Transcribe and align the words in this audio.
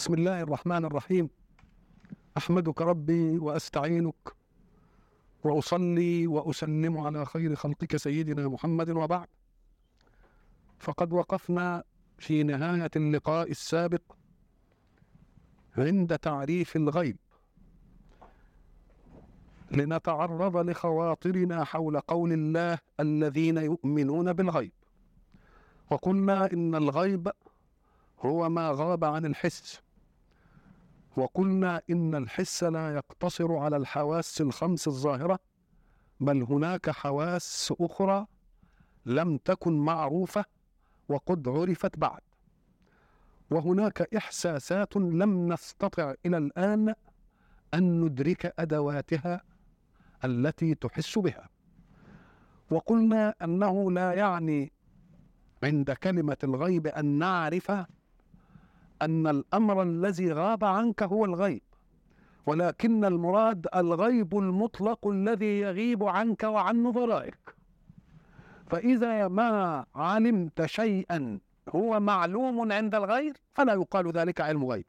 بسم 0.00 0.14
الله 0.14 0.40
الرحمن 0.40 0.84
الرحيم. 0.84 1.30
أحمدك 2.36 2.82
ربي 2.82 3.38
وأستعينك 3.38 4.34
وأصلي 5.44 6.26
وأسلم 6.26 6.98
على 6.98 7.26
خير 7.26 7.54
خلقك 7.54 7.96
سيدنا 7.96 8.48
محمد 8.48 8.90
وبعد. 8.90 9.28
فقد 10.78 11.12
وقفنا 11.12 11.84
في 12.18 12.42
نهاية 12.42 12.90
اللقاء 12.96 13.50
السابق 13.50 14.02
عند 15.78 16.18
تعريف 16.18 16.76
الغيب. 16.76 17.16
لنتعرض 19.70 20.56
لخواطرنا 20.56 21.64
حول 21.64 22.00
قول 22.00 22.32
الله 22.32 22.78
الذين 23.00 23.56
يؤمنون 23.56 24.32
بالغيب. 24.32 24.72
وقلنا 25.90 26.52
إن 26.52 26.74
الغيب 26.74 27.30
هو 28.20 28.48
ما 28.48 28.70
غاب 28.70 29.04
عن 29.04 29.26
الحس. 29.26 29.80
وقلنا 31.16 31.82
إن 31.90 32.14
الحس 32.14 32.64
لا 32.64 32.94
يقتصر 32.94 33.56
على 33.56 33.76
الحواس 33.76 34.40
الخمس 34.40 34.88
الظاهرة 34.88 35.38
بل 36.20 36.42
هناك 36.42 36.90
حواس 36.90 37.74
أخرى 37.80 38.26
لم 39.06 39.36
تكن 39.36 39.78
معروفة 39.78 40.44
وقد 41.08 41.48
عرفت 41.48 41.98
بعد. 41.98 42.20
وهناك 43.50 44.14
إحساسات 44.16 44.96
لم 44.96 45.52
نستطع 45.52 46.14
إلى 46.26 46.36
الآن 46.36 46.94
أن 47.74 48.00
ندرك 48.00 48.54
أدواتها 48.58 49.42
التي 50.24 50.74
تحس 50.74 51.18
بها. 51.18 51.48
وقلنا 52.70 53.34
أنه 53.42 53.90
لا 53.90 54.12
يعني 54.12 54.72
عند 55.62 55.90
كلمة 55.90 56.36
الغيب 56.44 56.86
أن 56.86 57.06
نعرف 57.06 57.72
أن 59.02 59.26
الأمر 59.26 59.82
الذي 59.82 60.32
غاب 60.32 60.64
عنك 60.64 61.02
هو 61.02 61.24
الغيب 61.24 61.62
ولكن 62.46 63.04
المراد 63.04 63.66
الغيب 63.74 64.38
المطلق 64.38 65.08
الذي 65.08 65.60
يغيب 65.60 66.04
عنك 66.04 66.42
وعن 66.42 66.82
نظرائك. 66.82 67.56
فإذا 68.66 69.28
ما 69.28 69.84
علمت 69.94 70.66
شيئا 70.66 71.40
هو 71.68 72.00
معلوم 72.00 72.72
عند 72.72 72.94
الغير 72.94 73.36
فلا 73.54 73.72
يقال 73.72 74.12
ذلك 74.12 74.40
علم 74.40 74.64
غيب. 74.64 74.84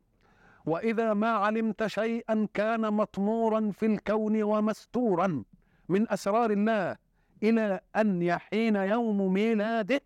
وإذا 0.66 1.14
ما 1.14 1.30
علمت 1.30 1.88
شيئا 1.88 2.48
كان 2.54 2.94
مطمورا 2.94 3.72
في 3.72 3.86
الكون 3.86 4.44
ومستورا 4.44 5.44
من 5.90 6.12
أسرار 6.12 6.52
الله 6.52 6.98
إلى 7.44 7.80
أن 7.96 8.22
يحين 8.22 8.76
يوم 8.76 9.34
ميلاده 9.34 10.02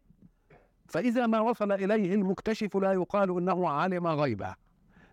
فإذا 0.88 1.28
ما 1.28 1.40
وصل 1.40 1.72
إليه 1.72 2.16
المكتشف 2.16 2.78
لا 2.78 2.94
يقال 2.94 3.38
إنه 3.38 3.70
علم 3.70 4.08
غيبا 4.08 4.56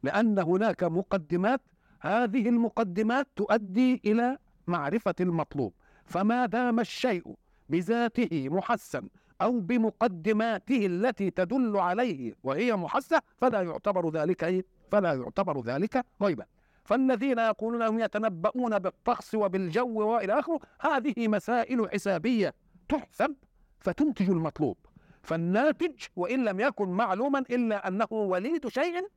لأن 0.03 0.39
هناك 0.39 0.85
مقدمات 0.85 1.61
هذه 2.01 2.49
المقدمات 2.49 3.29
تؤدي 3.37 4.01
إلى 4.05 4.39
معرفة 4.67 5.15
المطلوب. 5.21 5.75
فما 6.05 6.47
دام 6.47 6.81
الشيء 6.81 7.37
بذاته 7.69 8.49
محسن 8.49 9.09
أو 9.43 9.61
بمقدماته 9.61 10.87
التي 10.87 11.31
تدل 11.31 11.77
عليه 11.77 12.35
وهي 12.43 12.77
محسة 12.77 13.23
فلا 13.37 13.63
يعتبر 13.63 14.11
ذلك 14.11 14.45
إيه؟ 14.45 14.65
فلا 14.93 15.15
يعتبر 15.15 15.63
ذلك 15.63 16.05
غيبا 16.23 16.45
فالذين 16.85 17.39
يقولون 17.39 17.83
هم 17.83 17.99
يتنبؤون 17.99 18.79
بالطقس 18.79 19.35
وبالجو 19.35 20.01
وإلى 20.03 20.39
آخره 20.39 20.61
هذه 20.81 21.29
مسائل 21.29 21.91
حسابية 21.93 22.55
تحسب 22.89 23.35
فتنتج 23.81 24.31
المطلوب. 24.31 24.77
فالناتج 25.23 26.07
وإن 26.17 26.45
لم 26.45 26.61
يكن 26.61 26.89
معلوما 26.89 27.39
إلا 27.39 27.89
أنه 27.89 28.09
وليد 28.11 28.69
شيء 28.69 29.09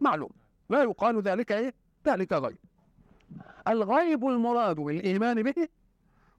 معلوم. 0.00 0.30
لا 0.70 0.82
يقال 0.82 1.22
ذلك 1.22 1.52
إيه؟ 1.52 1.74
ذلك 2.06 2.32
غيب. 2.32 2.58
الغيب 3.68 4.26
المراد 4.26 4.76
بالإيمان 4.76 5.42
به 5.42 5.68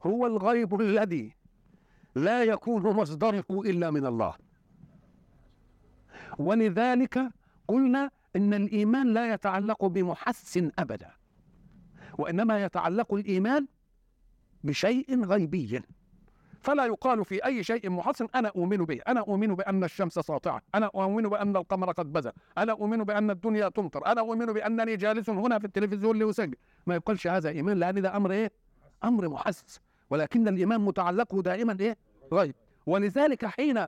هو 0.03 0.25
الغيب 0.27 0.81
الذي 0.81 1.35
لا 2.15 2.43
يكون 2.43 2.83
مصدره 2.83 3.45
إلا 3.49 3.91
من 3.91 4.05
الله. 4.05 4.33
ولذلك 6.39 7.31
قلنا 7.67 8.11
إن 8.35 8.53
الإيمان 8.53 9.13
لا 9.13 9.33
يتعلق 9.33 9.85
بمحسن 9.85 10.71
أبدا 10.79 11.11
وإنما 12.17 12.63
يتعلق 12.63 13.13
الإيمان 13.13 13.67
بشيء 14.63 15.25
غيبي. 15.25 15.81
فلا 16.61 16.85
يقال 16.85 17.25
في 17.25 17.45
أي 17.45 17.63
شيء 17.63 17.89
محسن 17.89 18.27
أنا 18.35 18.47
أؤمن 18.47 18.77
به. 18.77 18.99
أنا 19.07 19.19
أؤمن 19.19 19.55
بأن 19.55 19.83
الشمس 19.83 20.13
ساطعة. 20.13 20.61
أنا 20.75 20.85
أؤمن 20.85 21.29
بأن 21.29 21.55
القمر 21.55 21.91
قد 21.91 22.13
بزغ 22.13 22.31
أنا 22.57 22.71
أؤمن 22.71 23.03
بأن 23.03 23.31
الدنيا 23.31 23.69
تمطر. 23.69 24.05
أنا 24.05 24.21
أؤمن 24.21 24.45
بأنني 24.45 24.95
جالس 24.95 25.29
هنا 25.29 25.59
في 25.59 25.65
التلفزيون 25.65 26.19
لأسجل. 26.19 26.55
ما 26.87 26.95
يقولش 26.95 27.27
هذا 27.27 27.49
إيمان 27.49 27.77
لأن 27.77 28.01
ده 28.01 28.17
أمر 28.17 28.31
إيه؟ 28.31 28.51
أمر 29.03 29.29
محسس. 29.29 29.79
ولكن 30.09 30.47
الإيمان 30.47 30.81
متعلقه 30.81 31.41
دائما 31.41 31.77
إيه؟ 31.79 31.97
غيب 32.33 32.55
ولذلك 32.85 33.45
حين 33.45 33.85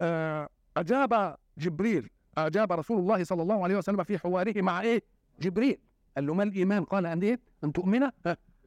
آه 0.00 0.48
أجاب 0.76 1.36
جبريل 1.58 2.10
أجاب 2.38 2.72
رسول 2.72 2.98
الله 2.98 3.24
صلى 3.24 3.42
الله 3.42 3.64
عليه 3.64 3.76
وسلم 3.76 4.04
في 4.04 4.18
حواره 4.18 4.62
مع 4.62 4.80
إيه؟ 4.80 5.02
جبريل. 5.40 5.78
قال 6.16 6.26
له 6.26 6.34
ما 6.34 6.42
الإيمان؟ 6.42 6.84
قال 6.84 7.06
أن 7.06 7.22
إيه؟ 7.22 7.40
أن 7.64 7.72
تؤمن 7.72 8.10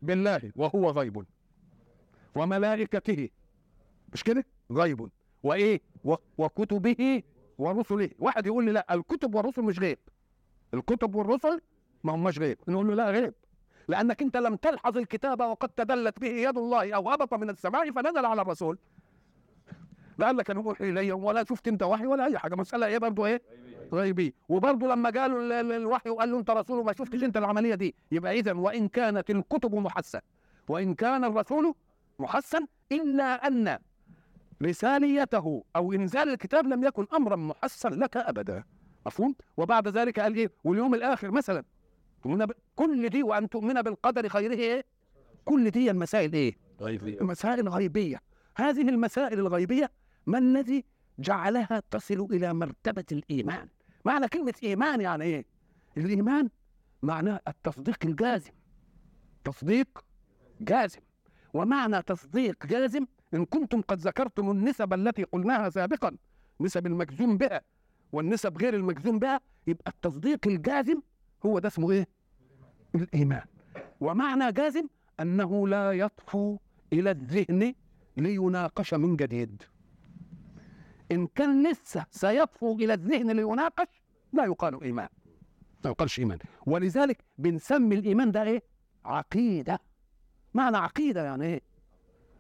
بالله 0.01 0.51
وهو 0.55 0.89
غيب. 0.89 1.25
وملائكته 2.35 3.29
مش 4.13 4.23
كده؟ 4.23 4.45
غيب 4.71 5.09
وإيه؟ 5.43 5.81
و... 6.03 6.15
وكتبه 6.37 7.23
ورسله. 7.57 8.09
واحد 8.19 8.45
يقول 8.45 8.65
لي 8.65 8.71
لا 8.71 8.93
الكتب 8.93 9.35
والرسل 9.35 9.61
مش 9.61 9.79
غيب. 9.79 9.97
الكتب 10.73 11.15
والرسل 11.15 11.61
ما 12.03 12.15
هماش 12.15 12.39
غيب. 12.39 12.57
نقول 12.67 12.87
له 12.87 12.93
لا 12.93 13.11
غيب. 13.11 13.33
لأنك 13.87 14.21
أنت 14.21 14.37
لم 14.37 14.55
تلحظ 14.55 14.97
الكتاب 14.97 15.41
وقد 15.41 15.69
تدلت 15.69 16.19
به 16.19 16.27
يد 16.27 16.57
الله 16.57 16.95
أو 16.95 17.09
هبط 17.09 17.33
من 17.33 17.49
السماء 17.49 17.91
فنزل 17.91 18.25
على 18.25 18.41
الرسول. 18.41 18.77
قال 20.21 20.37
لك 20.37 20.49
أنا 20.49 20.59
أوحي 20.59 20.89
الي 20.89 21.11
ولا 21.11 21.43
شفت 21.43 21.67
أنت 21.67 21.83
وحي 21.83 22.05
ولا 22.05 22.25
أي 22.25 22.37
حاجة. 22.37 22.55
مسألة 22.55 22.85
إيه 22.85 22.97
برضه 22.97 23.25
إيه؟ 23.25 23.41
غيبي. 23.93 24.33
وبرضه 24.49 24.87
لما 24.87 25.09
قالوا 25.09 25.61
الوحي 25.61 26.09
وقال 26.09 26.31
له 26.31 26.39
أنت 26.39 26.49
رسول 26.49 26.79
وما 26.79 26.93
شفتش 26.93 27.23
أنت 27.23 27.37
العملية 27.37 27.75
دي. 27.75 27.95
يبقى 28.11 28.39
اذا 28.39 28.53
وإن 28.53 28.87
كانت 28.87 29.29
الكتب 29.29 29.75
محسن. 29.75 30.19
وإن 30.67 30.93
كان 30.93 31.23
الرسول 31.23 31.73
محسن 32.19 32.65
إلا 32.91 33.47
أن 33.47 33.79
رساليته 34.63 35.63
أو 35.75 35.93
إنزال 35.93 36.29
الكتاب 36.29 36.67
لم 36.67 36.83
يكن 36.83 37.07
امرا 37.13 37.35
محسن 37.35 37.89
لك 37.89 38.17
ابدا. 38.17 38.63
مفهوم؟ 39.05 39.35
وبعد 39.57 39.87
ذلك 39.87 40.19
قال 40.19 40.35
إيه؟ 40.35 40.51
واليوم 40.63 40.93
الآخر 40.95 41.31
مثلا. 41.31 41.63
كل 42.75 43.09
دي 43.09 43.23
وأن 43.23 43.49
تؤمن 43.49 43.81
بالقدر 43.81 44.29
خيره 44.29 44.53
إيه؟ 44.53 44.85
كل 45.45 45.69
دي 45.71 45.91
المسائل 45.91 46.33
إيه؟ 46.33 46.57
غيبية. 46.81 47.23
مسائل 47.23 47.69
غيبيه 47.69 48.21
هذه 48.55 48.89
المسائل 48.89 49.39
الغيبية 49.39 49.91
ما 50.25 50.37
الذي 50.37 50.83
جعلها 51.19 51.81
تصل 51.91 52.27
إلى 52.31 52.53
مرتبة 52.53 53.05
الإيمان؟ 53.11 53.67
معنى 54.05 54.27
كلمة 54.27 54.53
إيمان 54.63 55.01
يعني 55.01 55.23
إيه؟ 55.23 55.45
الإيمان 55.97 56.49
معناه 57.01 57.39
التصديق 57.47 57.97
الجازم. 58.05 58.51
تصديق 59.43 60.05
جازم. 60.61 60.99
ومعنى 61.53 62.01
تصديق 62.01 62.65
جازم 62.65 63.05
إن 63.33 63.45
كنتم 63.45 63.81
قد 63.81 63.99
ذكرتم 63.99 64.51
النسب 64.51 64.93
التي 64.93 65.23
قلناها 65.23 65.69
سابقا 65.69 66.17
نسب 66.61 66.87
المجزوم 66.87 67.37
بها 67.37 67.61
والنسب 68.11 68.57
غير 68.57 68.73
المجزوم 68.75 69.19
بها 69.19 69.39
يبقى 69.67 69.91
التصديق 69.91 70.47
الجازم 70.47 71.01
هو 71.45 71.59
ده 71.59 71.67
اسمه 71.67 71.91
إيه؟ 71.91 72.07
الإيمان 72.95 73.43
ومعنى 73.99 74.51
جازم 74.51 74.87
أنه 75.19 75.67
لا 75.67 75.91
يطفو 75.91 76.57
إلى 76.93 77.11
الذهن 77.11 77.73
ليناقش 78.17 78.93
من 78.93 79.15
جديد 79.15 79.63
إن 81.11 81.27
كان 81.27 81.67
لسه 81.71 82.05
سيطفو 82.11 82.75
إلى 82.75 82.93
الذهن 82.93 83.31
ليناقش 83.31 84.01
لا 84.33 84.45
يقال 84.45 84.83
إيمان 84.83 85.07
ما 85.85 85.89
يقالش 85.89 86.19
إيمان 86.19 86.39
ولذلك 86.65 87.23
بنسمي 87.37 87.95
الإيمان 87.95 88.31
ده 88.31 88.43
إيه؟ 88.43 88.63
عقيدة 89.05 89.79
معنى 90.53 90.77
عقيدة 90.77 91.23
يعني 91.23 91.45
إيه؟ 91.45 91.61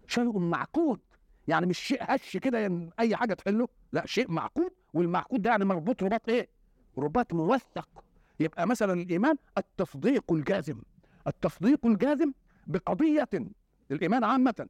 شيء 0.09 0.39
معقود. 0.39 0.99
يعني 1.47 1.65
مش 1.65 1.79
شيء 1.79 1.99
هش 2.01 2.37
كده 2.37 2.59
يعني 2.59 2.89
أي 2.99 3.15
حاجة 3.15 3.33
تحله. 3.33 3.67
لا 3.93 4.05
شيء 4.05 4.31
معقود. 4.31 4.71
والمعقود 4.93 5.41
ده 5.41 5.49
يعني 5.49 5.65
مربوط 5.65 6.03
رباط 6.03 6.29
إيه؟ 6.29 6.49
رباط 6.97 7.33
موثق. 7.33 8.03
يبقى 8.39 8.67
مثلا 8.67 8.93
الإيمان 8.93 9.35
التصديق 9.57 10.31
الجازم. 10.31 10.81
التصديق 11.27 11.85
الجازم 11.85 12.31
بقضية 12.67 13.29
الإيمان 13.91 14.23
عامة. 14.23 14.67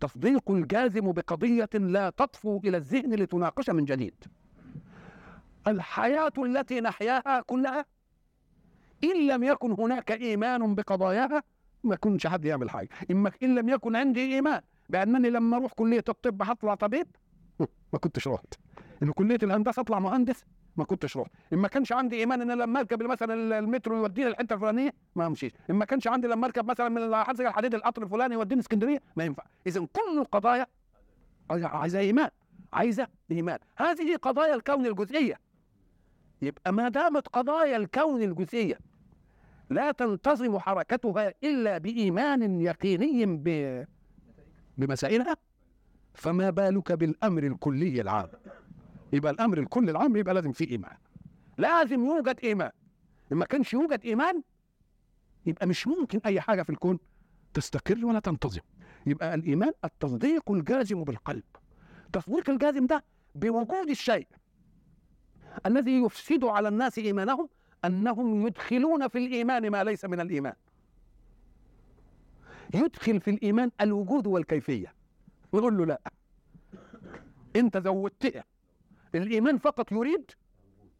تصديق 0.00 0.50
الجازم 0.50 1.12
بقضية 1.12 1.68
لا 1.74 2.10
تطفو 2.10 2.60
إلى 2.64 2.76
الذهن 2.76 3.14
لتناقش 3.14 3.70
من 3.70 3.84
جديد. 3.84 4.24
الحياة 5.66 6.32
التي 6.38 6.80
نحياها 6.80 7.40
كلها 7.46 7.84
إن 9.04 9.26
لم 9.26 9.42
يكن 9.44 9.72
هناك 9.72 10.12
إيمان 10.12 10.74
بقضاياها 10.74 11.42
ما 11.84 11.94
يكونش 11.94 12.26
حد 12.26 12.44
يعمل 12.44 12.70
حاجة. 12.70 12.88
إما 13.10 13.32
إن 13.42 13.54
لم 13.54 13.68
يكن 13.68 13.96
عندي 13.96 14.34
إيمان 14.34 14.60
بانني 14.88 15.30
لما 15.30 15.56
أروح 15.56 15.72
كلية 15.72 16.04
الطب 16.08 16.42
هطلع 16.42 16.74
طبيب؟ 16.74 17.06
ما 17.92 17.98
كنتش 17.98 18.28
رحت. 18.28 18.54
إن 19.02 19.12
كلية 19.12 19.38
الهندسة 19.42 19.80
أطلع 19.80 19.98
مهندس؟ 19.98 20.44
ما 20.76 20.84
كنتش 20.84 21.16
رحت. 21.16 21.30
إن 21.52 21.58
ما 21.58 21.68
كانش 21.68 21.92
عندي 21.92 22.16
إيمان 22.16 22.50
إن 22.50 22.58
لما 22.58 22.80
أركب 22.80 23.02
مثلا 23.02 23.58
المترو 23.58 23.96
يوديني 23.96 24.28
الحته 24.28 24.54
الفلانية؟ 24.54 24.94
ما 25.16 25.26
امشيش 25.26 25.52
إن 25.70 25.74
ما 25.74 25.84
كانش 25.84 26.08
عندي 26.08 26.26
لما 26.28 26.46
أركب 26.46 26.64
مثلا 26.70 26.88
من 26.88 27.14
حافظ 27.24 27.40
الحديد 27.40 27.74
القطر 27.74 28.02
الفلاني 28.02 28.34
يوديني 28.34 28.60
اسكندرية؟ 28.60 28.98
ما 29.16 29.24
ينفع. 29.24 29.44
اذا 29.66 29.80
كل 29.92 30.18
القضايا 30.18 30.66
عايزة 31.50 31.98
إيمان. 31.98 32.30
عايزة 32.72 33.06
إيمان. 33.30 33.58
هذه 33.76 34.16
قضايا 34.16 34.54
الكون 34.54 34.86
الجزئية. 34.86 35.38
يبقى 36.42 36.72
ما 36.72 36.88
دامت 36.88 37.28
قضايا 37.28 37.76
الكون 37.76 38.22
الجزئية 38.22 38.78
لا 39.72 39.92
تنتظم 39.92 40.58
حركتها 40.58 41.34
إلا 41.44 41.78
بإيمان 41.78 42.60
يقيني. 42.60 43.42
بمسائلها. 44.78 45.36
فما 46.14 46.50
بالك 46.50 46.92
بالأمر 46.92 47.42
الكلي 47.42 48.00
العام؟ 48.00 48.28
يبقى 49.12 49.32
الأمر 49.32 49.58
الكلي 49.58 49.90
العام 49.90 50.16
يبقى 50.16 50.34
لازم 50.34 50.52
فيه 50.52 50.70
إيمان. 50.70 50.96
لازم 51.58 52.04
يوجد 52.06 52.38
إيمان. 52.44 52.70
إن 53.32 53.36
ما 53.36 53.44
كانش 53.44 53.72
يوجد 53.74 54.00
إيمان 54.04 54.42
يبقى 55.46 55.66
مش 55.66 55.86
ممكن 55.86 56.20
أي 56.26 56.40
حاجة 56.40 56.62
في 56.62 56.70
الكون 56.70 56.98
تستقر 57.54 58.06
ولا 58.06 58.20
تنتظم. 58.20 58.60
يبقى 59.06 59.34
الإيمان 59.34 59.72
التصديق 59.84 60.50
الجازم 60.50 61.04
بالقلب. 61.04 61.42
التصديق 62.06 62.50
الجازم 62.50 62.86
ده 62.86 63.04
بوجود 63.34 63.88
الشيء 63.90 64.26
الذي 65.66 66.02
يفسد 66.02 66.44
على 66.44 66.68
الناس 66.68 66.98
إيمانهم 66.98 67.48
أنهم 67.84 68.46
يدخلون 68.46 69.08
في 69.08 69.18
الإيمان 69.18 69.70
ما 69.70 69.84
ليس 69.84 70.04
من 70.04 70.20
الإيمان. 70.20 70.54
يدخل 72.74 73.20
في 73.20 73.30
الإيمان 73.30 73.70
الوجود 73.80 74.26
والكيفية. 74.26 74.94
ويقول 75.52 75.78
له 75.78 75.86
لا. 75.86 76.00
انت 77.56 77.78
زودتها 77.78 78.44
الإيمان 79.14 79.58
فقط 79.58 79.92
يريد 79.92 80.30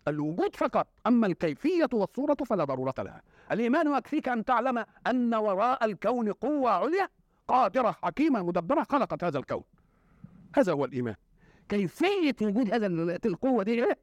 الوجود 0.08 0.56
فقط. 0.56 0.86
أما 1.06 1.26
الكيفية 1.26 1.88
والصورة 1.92 2.34
فلا 2.34 2.64
ضرورة 2.64 2.94
لها. 2.98 3.22
الإيمان 3.52 3.94
يكفيك 3.94 4.28
أن 4.28 4.44
تعلم 4.44 4.84
أن 5.06 5.34
وراء 5.34 5.84
الكون 5.84 6.32
قوة 6.32 6.70
عليا 6.70 7.08
قادرة 7.48 7.90
حكيمة 7.90 8.42
مدبرة 8.42 8.82
خلقت 8.82 9.24
هذا 9.24 9.38
الكون. 9.38 9.62
هذا 10.56 10.72
هو 10.72 10.84
الإيمان. 10.84 11.14
كيفية 11.68 12.36
وجود 12.42 12.74
هذا 12.74 12.86
القوة 13.26 13.62
دي 13.64 13.84
إيه؟ 13.84 13.98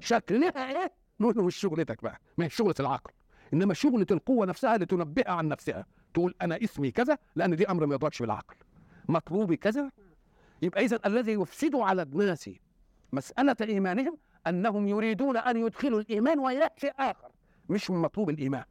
شكلها 0.00 0.82
إيه؟ 0.82 0.92
نقول 1.20 1.36
له 1.36 1.42
مش 1.42 1.56
شغلتك 1.56 2.02
بقى 2.02 2.20
ما 2.38 2.44
هي 2.44 2.50
شغلة 2.50 2.74
العقل 2.80 3.12
إنما 3.54 3.74
شغلة 3.74 4.06
القوة 4.10 4.46
نفسها 4.46 4.76
لتنبئها 4.76 5.32
عن 5.32 5.48
نفسها 5.48 5.86
تقول 6.14 6.34
أنا 6.42 6.58
اسمي 6.64 6.90
كذا 6.90 7.18
لأن 7.36 7.56
دي 7.56 7.70
أمر 7.70 7.86
ما 7.86 7.94
يدركش 7.94 8.20
بالعقل. 8.22 8.56
مطلوبي 9.08 9.56
كذا؟ 9.56 9.90
يبقى 10.62 10.84
اذا 10.84 11.00
الذي 11.06 11.32
يفسد 11.32 11.74
على 11.74 12.02
الناس 12.02 12.50
مسألة 13.12 13.56
إيمانهم 13.60 14.18
أنهم 14.46 14.88
يريدون 14.88 15.36
أن 15.36 15.56
يدخلوا 15.56 16.00
الإيمان 16.00 16.38
والى 16.38 16.70
شيء 16.76 16.92
آخر 16.98 17.28
مش 17.68 17.90
من 17.90 17.96
مطلوب 17.98 18.30
الإيمان. 18.30 18.64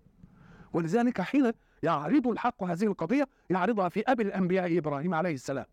ولذلك 0.73 1.21
حين 1.21 1.51
يعرض 1.83 2.27
الحق 2.27 2.63
هذه 2.63 2.83
القضية 2.83 3.27
يعرضها 3.49 3.89
في 3.89 4.03
ابي 4.07 4.23
الأنبياء 4.23 4.77
إبراهيم 4.77 5.13
عليه 5.13 5.33
السلام. 5.33 5.65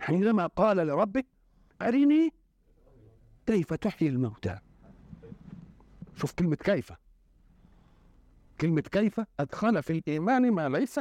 حينما 0.00 0.46
قال 0.46 0.76
لربه 0.76 1.22
أرني 1.82 2.32
كيف 3.46 3.74
تحيي 3.74 4.08
الموتى؟ 4.08 4.58
شوف 6.16 6.32
كلمة 6.32 6.56
كيف. 6.56 6.92
كلمة 8.60 8.80
كيف 8.80 9.20
أدخل 9.40 9.82
في 9.82 9.92
الإيمان 9.92 10.50
ما 10.50 10.68
ليس 10.68 11.00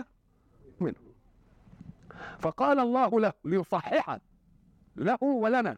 منه. 0.80 0.96
فقال 2.40 2.80
الله 2.80 3.20
له 3.20 3.34
ليصحح 3.46 4.18
له 4.96 5.24
ولنا. 5.24 5.78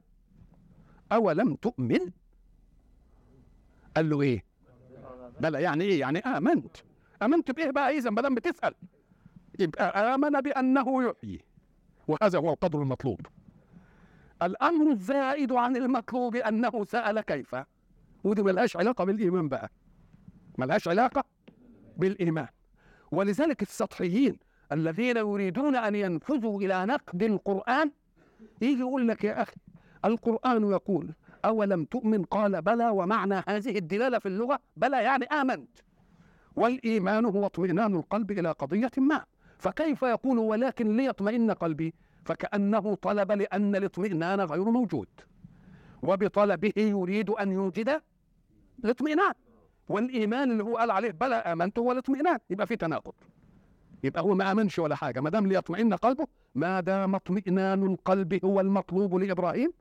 أولم 1.12 1.56
تؤمن؟ 1.56 2.12
قال 3.96 4.10
له 4.10 4.22
إيه؟ 4.22 4.44
بلى 5.40 5.62
يعني 5.62 5.84
إيه؟ 5.84 6.00
يعني 6.00 6.20
آمنت. 6.20 6.78
آمنت 7.22 7.52
بإيه 7.52 7.72
بقى 7.72 7.98
إذا 7.98 8.10
ما 8.10 8.22
دام 8.22 8.36
بتسأل. 8.36 8.74
يبقى 9.60 10.16
آمن 10.16 10.42
بأنه 10.42 11.04
يحيي. 11.04 11.42
وهذا 12.08 12.40
هو 12.40 12.54
القدر 12.54 12.82
المطلوب. 12.82 13.22
الأمر 14.42 14.92
الزائد 14.92 15.52
عن 15.52 15.76
المطلوب 15.76 16.36
أنه 16.36 16.86
سأل 16.86 17.22
كيف. 17.22 17.56
ودي 18.28 18.44
ملهاش 18.44 18.78
علاقة 18.78 19.04
بالإيمان 19.04 19.50
بقى. 19.50 19.72
ملهاش 20.58 20.88
علاقة 20.88 21.24
بالإيمان. 21.98 22.48
ولذلك 23.12 23.62
السطحيين 23.62 24.38
الذين 24.72 25.18
يريدون 25.18 25.76
أن 25.76 25.96
ينفذوا 25.96 26.62
إلى 26.62 26.86
نقد 26.86 27.24
القرآن 27.24 27.92
يجي 28.62 28.80
يقول 28.80 29.08
لك 29.08 29.24
يا 29.24 29.42
أخي 29.42 29.56
القرآن 30.06 30.72
يقول 30.72 31.14
أولم 31.46 31.86
تؤمن؟ 31.86 32.24
قال 32.24 32.62
بلى. 32.62 32.90
ومعنى 32.90 33.44
هذه 33.48 33.78
الدلالة 33.78 34.20
في 34.20 34.26
اللغة 34.28 34.60
بلى 34.78 35.04
يعني 35.04 35.26
آمنت. 35.26 35.70
والإيمان 36.56 37.26
هو 37.26 37.46
اطمئنان 37.46 37.96
القلب 37.96 38.32
إلى 38.32 38.52
قضية 38.52 38.92
ما. 38.98 39.24
فكيف 39.60 40.02
يقول 40.02 40.38
ولكن 40.38 40.98
ليطمئن 40.98 41.52
قلبي؟ 41.52 41.94
فكأنه 42.26 42.96
طلب 42.96 43.32
لأن 43.32 43.76
الاطمئنان 43.76 44.42
غير 44.42 44.64
موجود. 44.64 45.08
وبطلبه 46.02 46.74
يريد 46.78 47.30
أن 47.30 47.52
يوجد 47.52 48.02
الاطمئنان. 48.86 49.34
والإيمان 49.90 50.52
اللي 50.52 50.64
هو 50.64 50.78
قال 50.78 50.92
عليه 50.92 51.12
بلى 51.12 51.36
آمنت 51.36 51.80
هو 51.80 51.92
الاطمئنان. 51.92 52.38
يبقى 52.50 52.68
في 52.68 52.76
تناقض. 52.76 53.14
يبقى 54.04 54.22
هو 54.22 54.36
ما 54.36 54.52
آمنش 54.52 54.80
ولا 54.80 54.96
حاجة. 54.96 55.20
ما 55.22 55.30
دام 55.30 55.48
ليطمئن 55.48 55.94
قلبه 55.94 56.28
ما 56.56 56.80
دام 56.80 57.16
اطمئنان 57.16 57.84
القلب 57.84 58.46
هو 58.46 58.60
المطلوب 58.60 59.16
لإبراهيم 59.16 59.74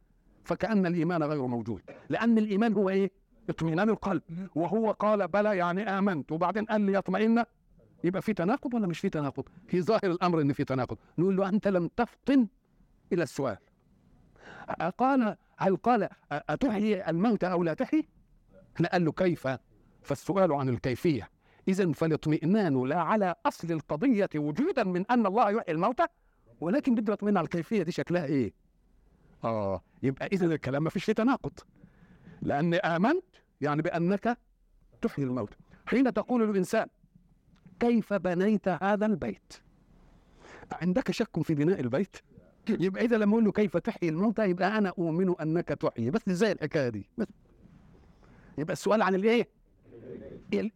فكأن 0.45 0.87
الإيمان 0.87 1.23
غير 1.23 1.47
موجود. 1.47 1.83
لأن 2.09 2.39
الإيمان 2.39 2.73
هو 2.73 2.89
إيه؟ 2.91 3.11
اطمئنان 3.51 3.89
القلب. 3.89 4.23
وهو 4.55 4.91
قال 4.91 5.29
بلى 5.29 5.57
يعني 5.57 5.83
آمنت. 5.83 6.33
وبعدين 6.33 6.65
قال 6.65 6.81
ليطمئن. 6.81 7.45
يبقى 8.05 8.23
في 8.23 8.35
تناقض 8.35 8.75
ولا 8.75 8.87
مش 8.87 8.99
في 8.99 9.09
تناقض؟ 9.09 9.45
في 9.67 9.83
ظاهر 9.83 10.05
الأمر 10.05 10.41
إن 10.41 10.53
في 10.53 10.65
تناقض. 10.65 10.97
نقول 11.19 11.37
له 11.37 11.49
أنت 11.49 11.69
لم 11.69 11.89
تفطن 11.97 12.47
إلى 13.13 13.23
السؤال. 13.23 13.57
قال 14.99 15.37
هل 15.59 15.77
قال 15.77 16.09
أتحيي 16.33 17.11
الموت 17.11 17.45
أو 17.45 17.63
لا 17.63 17.75
تحيي؟ 17.75 18.09
قال 18.85 19.05
له 19.05 19.13
كيف؟ 19.13 19.49
فالسؤال 20.03 20.53
عن 20.53 20.69
الكيفية. 20.69 21.31
إذا 21.69 21.93
فالاطمئنان 21.93 22.85
لا 22.87 23.01
على 23.01 23.35
أصل 23.47 23.73
القضية 23.73 24.29
وجودا 24.37 24.85
من 24.85 25.05
أن 25.11 25.27
الله 25.27 25.51
يحيي 25.51 25.75
الموتى 25.75 26.07
ولكن 26.61 26.95
بده 26.95 27.13
يطمئن 27.13 27.37
على 27.37 27.45
الكيفية 27.45 27.83
دي 27.83 27.93
شكلها 27.93 28.25
إيه؟ 28.25 28.53
آه 29.45 29.83
يبقى 30.03 30.27
إذا 30.27 30.47
الكلام 30.47 30.85
ما 30.85 30.91
فيش 30.91 31.05
فيه 31.05 31.13
تناقض. 31.13 31.53
لأن 32.43 32.75
آمنت 32.75 33.25
يعني 33.61 33.83
بأنك 33.83 34.39
تحيي 35.03 35.25
الموت 35.25 35.55
حين 35.87 36.13
تقول 36.13 36.51
الإنسان 36.51 36.87
كيف 37.81 38.13
بنيت 38.13 38.69
هذا 38.69 39.07
البيت؟ 39.07 39.53
عندك 40.73 41.11
شك 41.11 41.43
في 41.43 41.55
بناء 41.55 41.81
البيت؟ 41.81 42.17
يبقى 42.69 43.05
إذا 43.05 43.17
لما 43.17 43.33
أقول 43.33 43.45
له 43.45 43.53
كيف 43.53 43.77
تحيي 43.77 44.09
الموتى 44.09 44.45
يبقى 44.51 44.79
أنا 44.79 44.89
أؤمن 44.89 45.41
أنك 45.41 45.69
تحيي. 45.69 46.11
بس 46.11 46.29
إزاي 46.29 46.53
الحكاية 46.53 46.89
دي. 46.89 47.09
بس 47.19 47.27
يبقى 48.59 48.73
السؤال 48.73 49.03
عن 49.03 49.15
الإيه؟ 49.15 49.49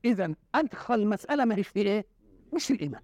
اذا 0.05 0.35
أدخل 0.55 1.07
مسألة 1.07 1.45
ما 1.45 1.57
هيش 1.57 1.69
في 1.69 1.81
إيه؟ 1.81 2.07
مش 2.55 2.67
في 2.67 2.73
الإيمان. 2.73 3.03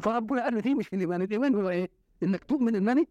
فربنا 0.00 0.42
قال 0.44 0.60
دي 0.60 0.74
مش 0.74 0.88
في 0.88 0.96
الإيمان. 0.96 1.22
الإيمان 1.22 1.54
هو 1.54 1.70
إيه؟ 1.70 1.90
إنك 2.22 2.44
تؤمن 2.44 2.74
انني 2.76 3.08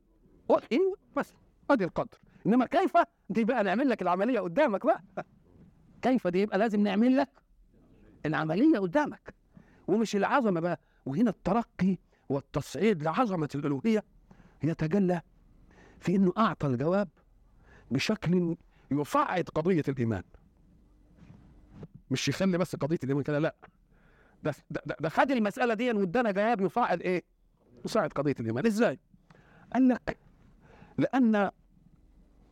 احيي 0.52 0.94
بس. 1.16 1.34
أدي 1.70 1.84
القدر. 1.84 2.18
إنما 2.46 2.66
كيف؟ 2.66 2.98
دي 3.30 3.44
بقى 3.44 3.64
نعمل 3.64 3.90
لك 3.90 4.02
العملية 4.02 4.40
قدامك 4.40 4.86
بقى. 4.86 5.04
كيف 6.02 6.28
دي 6.28 6.42
يبقى 6.42 6.58
لازم 6.58 6.80
نعمل 6.84 7.18
لك 7.18 7.30
العملية 8.26 8.80
قدامك؟ 8.80 9.34
ومش 9.88 10.16
العظمة 10.16 10.60
بقى. 10.60 10.80
وهنا 11.06 11.30
الترقي 11.30 11.98
والتصعيد 12.30 13.04
لعظمة 13.04 13.50
الألوهية 13.56 14.04
يتجلى 14.64 15.22
في 16.00 16.16
إنه 16.16 16.34
أعطى 16.38 16.68
الجواب 16.68 17.10
بشكل 17.92 18.56
يصعد 18.92 19.50
قضية 19.50 19.84
الإيمان. 19.88 20.24
مش 22.14 22.28
يخلي 22.28 22.58
بس 22.58 22.76
قضية 22.76 23.00
الايمان 23.04 23.24
كده 23.24 23.40
لا. 23.40 23.56
ده 24.44 24.54
ده, 24.70 24.96
ده 25.00 25.10
خد 25.10 25.32
المسألة 25.32 25.74
دي 25.74 25.92
وادانا 25.92 26.32
جواب 26.32 26.62
يصعد 26.62 27.02
إيه؟ 27.02 27.24
يصعد 27.86 28.14
قضية 28.14 28.36
الايمان 28.40 28.66
إزاي؟ 28.66 29.00
قال 29.74 29.88
لك 29.88 30.18
لأن 30.98 31.52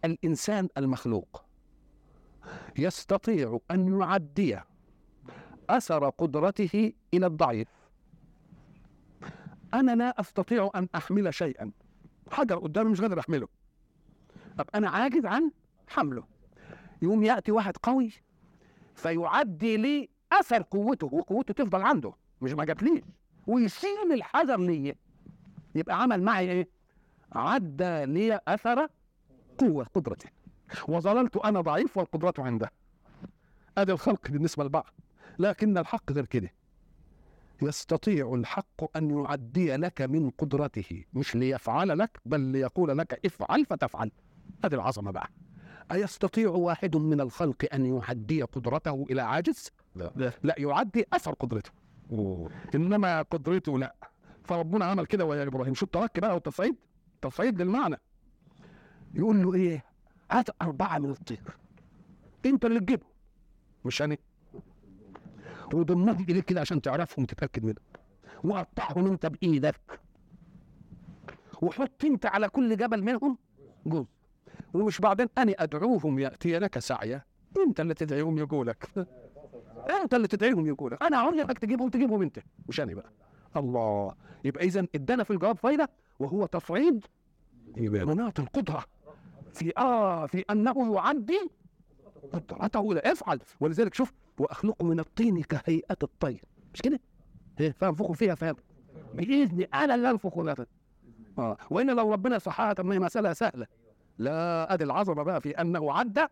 الإنسان 0.06 0.70
المخلوق 0.78 1.46
يستطيع 2.78 3.60
أن 3.72 4.00
يعدي 4.00 4.60
أثر 5.70 6.10
قدرته 6.10 6.94
إلى 7.14 7.26
الضعيف. 7.26 7.68
أنا 9.74 9.96
لا 9.96 10.20
أستطيع 10.22 10.72
أن 10.76 10.88
أحمل 10.96 11.34
شيئا. 11.34 11.72
حجر 12.32 12.60
قدامي 12.60 12.90
مش 12.92 13.02
قادر 13.02 13.20
أحمله. 13.20 13.48
طب 14.58 14.66
أنا 14.76 14.90
عاجز 14.90 15.26
عن 15.26 15.52
حمله. 15.88 16.24
يوم 17.02 17.24
يأتي 17.24 17.52
واحد 17.52 17.78
قوي 17.78 18.12
فيعدي 19.02 19.78
لي 19.78 20.10
أثر 20.34 20.62
قوته 20.62 21.10
وقوته 21.14 21.54
تفضل 21.54 21.82
عنده 21.82 22.14
مش 22.42 22.52
ما 22.54 22.66
جاتليش. 22.66 23.04
ويشيل 23.48 24.12
الحذر 24.14 24.58
لي 24.60 24.96
يبقى 25.76 26.02
عمل 26.02 26.24
معي 26.24 26.52
إيه؟ 26.52 26.70
عدى 27.32 28.06
لي 28.06 28.40
أثر 28.48 28.88
قوة 29.58 29.86
قدرته. 29.94 30.30
وظللت 30.88 31.38
أنا 31.38 31.62
ضعيف 31.62 31.98
والقدرة 31.98 32.34
عنده. 32.40 32.72
ادي 33.78 33.92
الخلق 33.92 34.32
بالنسبة 34.32 34.64
لبعض 34.64 34.86
لكن 35.40 35.78
الحق 35.78 36.12
غير 36.12 36.26
كده. 36.26 36.54
يستطيع 37.62 38.34
الحق 38.34 38.98
أن 38.98 39.10
يعدي 39.10 39.76
لك 39.76 40.02
من 40.02 40.30
قدرته. 40.30 41.04
مش 41.14 41.36
ليفعل 41.36 42.00
لك 42.00 42.22
بل 42.26 42.40
ليقول 42.40 42.98
لك 42.98 43.26
افعل 43.26 43.66
فتفعل. 43.66 44.12
هذه 44.66 44.74
العظمة 44.74 45.12
بقى. 45.12 45.30
أيستطيع 45.92 46.50
واحد 46.50 46.96
من 46.96 47.22
الخلق 47.22 47.66
أن 47.74 47.86
يعدي 47.86 48.42
قدرته 48.42 49.06
إلى 49.10 49.22
عاجز؟ 49.22 49.72
لا. 49.96 50.34
لا. 50.44 50.56
يعدي 50.58 51.06
أثر 51.14 51.34
قدرته. 51.34 51.72
إنما 52.76 53.22
قدرته 53.22 53.80
لا. 53.80 53.96
فربنا 54.44 54.86
عمل 54.86 55.06
كده 55.06 55.26
ويا 55.26 55.44
إبراهيم. 55.44 55.74
شو 55.74 55.86
الترك 55.86 56.20
بقى 56.20 56.34
والتصعيد؟ 56.34 56.76
تصعيد 57.22 57.62
للمعنى. 57.62 57.98
يقول 59.14 59.44
له 59.44 59.54
إيه؟ 59.54 59.84
هات 60.32 60.50
أربعة 60.62 60.98
من 61.00 61.10
الطير. 61.10 61.42
أنت 62.46 62.66
اللي 62.66 62.80
تجيبهم. 62.80 63.10
مش 63.86 64.02
أنا. 64.02 64.18
وضمهم 65.74 66.26
إليك 66.30 66.46
كده 66.46 66.62
عشان 66.62 66.82
تعرفهم 66.82 67.26
تتأكد 67.26 67.64
منهم. 67.64 67.76
وقطعهم 68.44 69.08
أنت 69.08 69.26
بإيدك. 69.26 70.00
وحط 71.62 72.06
أنت 72.06 72.26
على 72.26 72.50
كل 72.50 72.78
جبل 72.78 73.04
منهم 73.04 73.38
جزء. 73.86 74.08
ومش 74.74 75.00
بعدين 75.02 75.28
أنا 75.38 75.54
أدعوهم 75.60 76.20
يأتينك 76.20 76.80
سعيا. 76.80 77.22
أنت 77.68 77.80
اللي 77.80 77.94
تدعيهم 77.94 78.38
يقولك. 78.38 78.90
أنت 80.04 80.14
اللي 80.14 80.28
تدعيهم 80.28 80.68
يقولك. 80.68 81.04
أنا 81.04 81.18
لك 81.44 81.60
تجيبهم 81.60 81.90
تجيبهم 81.90 82.22
أنت. 82.22 82.40
مش 82.70 82.80
أنا 82.80 82.94
بقى. 82.94 83.12
الله. 83.58 84.16
يبقى 84.44 84.66
إذا 84.66 84.88
ادانا 84.96 85.24
في 85.24 85.32
الجواب 85.32 85.58
فايدة 85.58 85.90
وهو 86.20 86.46
تصعيد 86.46 87.06
مناط 87.78 88.40
القدرة. 88.40 88.84
في 89.54 89.78
آه 89.78 90.26
في 90.26 90.46
أنه 90.50 90.96
يعدي 90.96 91.50
قدرته 92.34 92.94
لا 92.94 93.12
افعل 93.12 93.40
ولذلك 93.60 93.94
شوف 93.94 94.12
وأخلق 94.38 94.84
من 94.84 95.00
الطين 95.00 95.42
كهيئة 95.42 95.98
الطير. 96.04 96.44
مش 96.74 96.82
كده؟ 96.82 97.00
إيه 97.60 97.72
فانفخوا 97.72 98.16
فيها 98.16 98.36
فاهم؟ 98.36 98.56
بإذني 99.14 99.64
أنا 99.64 99.96
اللي 99.96 100.10
أنفخ 100.10 100.38
فيها 100.38 100.68
آه 101.38 101.58
وإن 101.70 101.90
لو 101.96 102.12
ربنا 102.14 102.40
صحاها 102.40 102.74
طب 102.74 102.86
ما 102.86 102.96
هي 102.96 103.00
مسألة 103.00 103.34
سهلة. 103.34 103.68
لا 104.22 104.74
أدي 104.74 104.84
العظمة 104.84 105.24
بقى 105.24 105.42
في 105.42 105.50
انه 105.62 105.94
عدى 105.94 106.26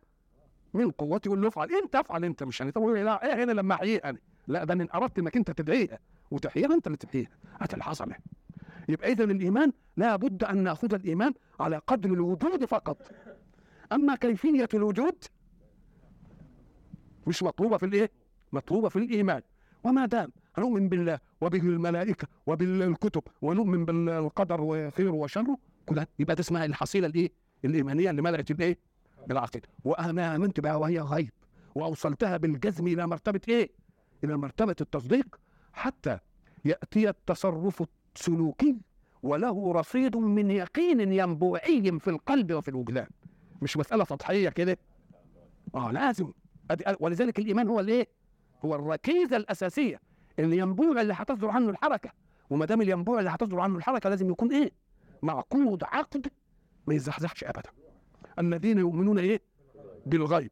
من 0.73 0.91
قوتي 0.91 1.29
يقول 1.29 1.41
له 1.41 1.47
افعل 1.47 1.69
انت 1.83 1.95
افعل 1.95 2.23
انت 2.23 2.43
مش 2.43 2.61
أنا 2.61 2.71
طب 2.71 2.83
لا 2.83 3.25
إيه 3.25 3.43
هنا 3.43 3.51
لما 3.51 3.73
احييه 3.75 4.01
أنا 4.05 4.17
لا 4.47 4.63
ده 4.63 4.73
إن 4.73 4.87
أردت 4.95 5.19
إنك 5.19 5.37
أنت 5.37 5.51
تدعيها 5.51 5.99
وتحييها 6.31 6.73
أنت 6.73 6.87
اللي 6.87 6.97
تحييها. 6.97 7.29
هات 7.61 7.73
العظمه 7.73 8.15
يبقى 8.89 9.11
اذا 9.11 9.23
الإيمان 9.23 9.71
لا 9.97 10.15
بد 10.15 10.43
أن 10.43 10.57
نأخذ 10.63 10.93
الإيمان 10.93 11.33
على 11.59 11.77
قدر 11.87 12.09
الوجود 12.13 12.65
فقط. 12.65 13.11
أما 13.91 14.15
كيفية 14.15 14.69
الوجود؟ 14.73 15.23
مش 17.27 17.43
مطلوبة 17.43 17.77
في 17.77 17.85
الإيه؟ 17.85 18.11
مطلوبة 18.53 18.89
في 18.89 18.95
الإيمان. 18.99 19.41
وما 19.83 20.05
دام 20.05 20.31
نؤمن 20.59 20.89
بالله 20.89 21.19
وبالملائكه 21.41 22.27
وبالكتب 22.47 23.21
ونؤمن 23.41 23.85
بالقدر 23.85 24.61
وخيره 24.61 25.11
وشره 25.11 25.57
كلها 25.85 26.07
يبقى 26.19 26.35
ده 26.35 26.41
اسمها 26.41 26.65
الحصيلة 26.65 27.07
الإيه؟ 27.07 27.31
الإيمانية 27.65 28.09
اللي 28.09 28.21
ملأت 28.21 28.51
الإيه؟ 28.51 28.77
بالعقيدة 29.27 29.67
وأنا 29.83 30.35
أمنت 30.35 30.59
بها 30.59 30.75
وهي 30.75 30.99
غيب 30.99 31.31
وأوصلتها 31.75 32.37
بالجزم 32.37 32.87
إلى 32.87 33.07
مرتبة 33.07 33.41
إيه؟ 33.49 33.69
إلى 34.23 34.37
مرتبة 34.37 34.75
التصديق 34.81 35.39
حتى 35.73 36.19
يأتي 36.65 37.09
التصرف 37.09 37.83
السلوكي 38.15 38.77
وله 39.23 39.71
رصيد 39.71 40.17
من 40.17 40.51
يقين 40.51 41.13
ينبوعي 41.13 41.99
في 41.99 42.09
القلب 42.09 42.53
وفي 42.53 42.67
الوجدان 42.67 43.07
مش 43.61 43.77
مسألة 43.77 44.03
سطحية 44.03 44.49
كده 44.49 44.77
آه 45.75 45.91
لازم 45.91 46.31
ولذلك 46.99 47.39
الإيمان 47.39 47.67
هو 47.67 47.79
الإيه؟ 47.79 48.07
هو 48.65 48.75
الركيزة 48.75 49.37
الأساسية 49.37 49.99
اللي 50.39 50.57
ينبوع 50.57 51.01
اللي 51.01 51.13
هتصدر 51.13 51.47
عنه 51.49 51.69
الحركة 51.69 52.11
وما 52.49 52.65
دام 52.65 52.81
الينبوع 52.81 53.19
اللي 53.19 53.29
هتصدر 53.29 53.59
عنه 53.59 53.77
الحركة 53.77 54.09
لازم 54.09 54.29
يكون 54.29 54.51
إيه؟ 54.51 54.71
معقود 55.21 55.83
عقد 55.83 56.27
ما 56.89 56.95
يزحزحش 56.95 57.43
ابدا. 57.43 57.69
الذين 58.39 58.77
يؤمنون 58.77 59.19
إيه؟ 59.19 59.41
بالغيب. 60.05 60.51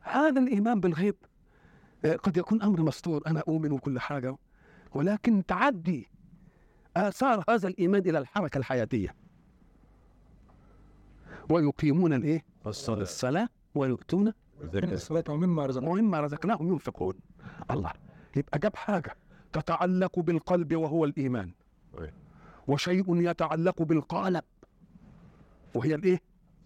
هذا 0.00 0.40
الإيمان 0.40 0.80
بالغيب 0.80 1.16
آه، 2.04 2.16
قد 2.16 2.36
يكون 2.36 2.62
أمر 2.62 2.80
مستور. 2.80 3.22
أنا 3.26 3.40
أؤمن 3.40 3.72
وكل 3.72 4.00
حاجة 4.00 4.36
ولكن 4.94 5.46
تعدي 5.46 6.08
آثار 6.96 7.44
هذا 7.50 7.68
الإيمان 7.68 8.00
إلى 8.00 8.18
الحركة 8.18 8.58
الحياتية. 8.58 9.14
ويقيمون 11.50 12.12
الإيه؟ 12.12 12.44
الصلاة. 12.66 13.02
الصلاة 13.02 13.48
ويؤتون 13.74 14.32
الصلاة 14.74 15.24
ومما 15.28 15.66
رزقناهم. 15.66 15.92
ومما 15.92 16.20
رزقناهم 16.20 16.68
ينفقون. 16.68 17.14
الله 17.70 17.92
يبقى 18.36 18.58
جاب 18.58 18.76
حاجة. 18.76 19.16
تتعلق 19.52 20.18
بالقلب 20.18 20.76
وهو 20.76 21.04
الإيمان. 21.04 21.52
أي. 22.00 22.12
وشيء 22.68 23.16
يتعلق 23.30 23.82
بالقالب 23.82 24.44
وهي 25.74 25.94
الإيه؟ 25.94 26.20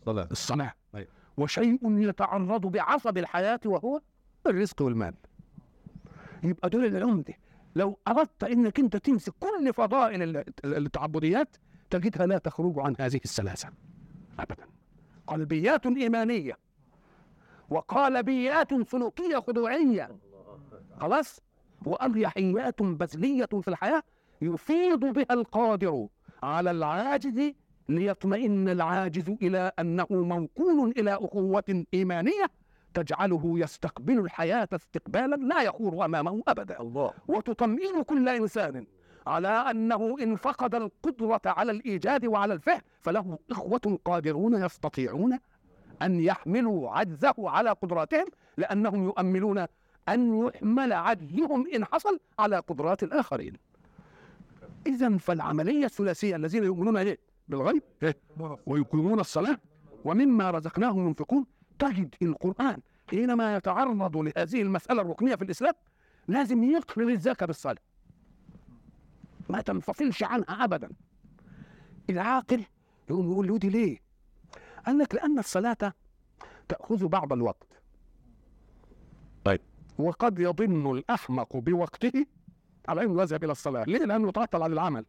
صلاة. 0.07 0.29
الصلاة. 0.31 0.73
أي. 0.95 1.09
وشيء 1.37 1.79
يتعرض 2.09 2.67
بعصب 2.67 3.19
الحياة 3.19 3.61
وهو 3.67 4.01
الرزق 4.47 4.83
والمال. 4.83 5.15
يبقى 6.43 6.71
دول 6.71 6.85
العمدة 6.85 7.35
لو 7.77 7.99
أردت 8.09 8.45
أنك 8.45 8.79
أنت 8.81 8.97
تمسك 8.97 9.33
كل 9.41 9.73
فضائل 9.75 10.23
ال- 10.23 10.37
ال- 10.37 10.77
التعبديات 10.87 11.57
تجدها 11.91 12.27
لا 12.27 12.39
تخرج 12.39 12.75
عن 12.79 12.95
هذه 13.01 13.21
الثلاثة 13.25 13.69
أبدا. 14.39 14.65
قلبيات 15.27 15.87
إيمانية. 15.87 16.59
وقالبيات 17.71 18.91
سلوكية 18.91 19.37
خضوعية. 19.37 20.17
خلاص؟ 21.01 21.41
وأريحيات 21.87 22.83
بذلية 22.83 23.49
في 23.63 23.69
الحياة 23.69 24.03
يفيض 24.43 25.01
بها 25.05 25.27
القادر 25.31 26.09
على 26.43 26.71
العاجز 26.71 27.53
ليطمئن 27.89 28.69
العاجز 28.69 29.29
إلى 29.43 29.73
أنه 29.79 30.07
موكول 30.11 30.91
إلى 30.99 31.15
أخوة 31.15 31.85
إيمانية 31.95 32.47
تجعله 32.95 33.55
يستقبل 33.59 34.19
الحياة 34.19 34.69
استقبالا 34.73 35.37
لا 35.37 35.63
يخور 35.63 36.05
أمامه 36.05 36.43
أبدا 36.49 36.81
الله 36.81 37.13
وتطمئن 37.29 38.03
كل 38.03 38.29
إنسان 38.29 38.87
على 39.27 39.49
أنه 39.49 40.17
إن 40.23 40.37
فقد 40.37 40.75
القدرة 40.75 41.41
على 41.47 41.73
الإيجاد 41.73 42.27
وعلى 42.27 42.55
الفعل 42.55 42.81
فله 43.01 43.39
إخوة 43.51 43.99
قادرون 44.05 44.65
يستطيعون 44.65 45.39
أن 46.03 46.21
يحملوا 46.21 46.91
عجزه 46.91 47.35
على 47.39 47.71
قدراتهم 47.71 48.27
لأنهم 48.57 49.05
يؤملون 49.05 49.67
أن 50.09 50.47
يحمل 50.47 50.93
عجزهم 50.93 51.67
إن 51.75 51.85
حصل 51.85 52.21
على 52.39 52.57
قدرات 52.59 53.03
الآخرين 53.03 53.53
إذا 54.87 55.17
فالعملية 55.19 55.85
الثلاثية 55.85 56.37
الذين 56.37 56.65
يؤمنون 56.65 56.97
إيه؟ 56.97 57.19
بالغيب 57.49 57.83
إيه؟ 58.03 58.17
ويقيمون 58.67 59.21
الصلاة 59.21 59.59
ومما 60.05 60.51
رزقناهم 60.51 61.07
ينفقون 61.07 61.47
تجد 61.79 62.15
القرآن 62.23 62.79
حينما 63.11 63.57
يتعرض 63.57 64.17
لهذه 64.17 64.63
المسألة 64.63 65.03
الركنية 65.03 65.35
في 65.35 65.45
الإسلام 65.45 65.75
لازم 66.29 66.65
يقرن 66.65 67.11
الزكاة 67.11 67.47
بالصلاة 67.47 67.77
ما 69.49 69.61
تنفصلش 69.61 70.23
عنها 70.23 70.65
أبدا 70.65 70.91
العاقل 72.11 72.65
يقوم 73.11 73.33
يقول 73.33 73.49
له 73.49 73.59
دي 73.59 73.69
ليه؟ 73.69 73.99
قال 74.87 74.99
لك 74.99 75.15
لأن 75.15 75.39
الصلاة 75.39 75.93
تأخذ 76.69 77.09
بعض 77.09 77.33
الوقت 77.33 77.83
طيب. 79.45 79.61
وقد 79.99 80.39
يظن 80.39 80.91
الأحمق 80.99 81.57
بوقته 81.57 82.27
على 82.89 83.03
أنه 83.05 83.23
يذهب 83.23 83.45
إلى 83.45 83.53
الصلاة 83.53 83.85
ليه؟ 83.85 83.99
لأنه 84.05 84.29
يتعطل 84.29 84.63
عن 84.63 84.73
العمل 84.73 85.05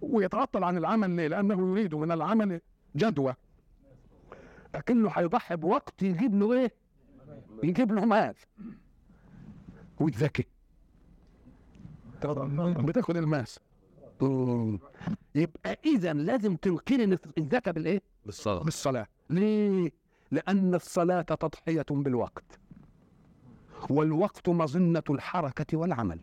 ويتعطل 0.00 0.64
عن 0.64 0.76
العمل 0.78 1.10
ليه؟ 1.10 1.28
لأنه 1.28 1.70
يريد 1.70 1.94
من 1.94 2.12
العمل 2.12 2.60
جدوى 2.96 3.34
لكنه 4.74 5.10
هيضحي 5.14 5.56
بوقت 5.56 6.02
يجيب 6.02 6.34
له 6.34 6.52
إيه؟ 6.52 6.72
يجيب 7.62 7.92
له 7.92 8.04
مال 8.04 8.34
والذكي 10.00 10.44
بتاخد 12.82 13.16
الماس. 13.16 13.58
يبقى 15.34 15.78
اذا 15.86 16.12
لازم 16.12 16.56
تنقلن 16.56 17.18
الزكاه 17.38 17.72
بالإيه؟ 17.72 18.02
بالصلاة 18.26 18.62
بالصلاة 18.62 19.06
ليه؟ 19.30 19.92
لأن 20.30 20.74
الصلاة 20.74 21.22
تضحية 21.22 21.84
بالوقت 21.90 22.58
والوقت 23.90 24.48
مظنة 24.48 25.02
الحركة 25.10 25.76
والعمل 25.78 26.20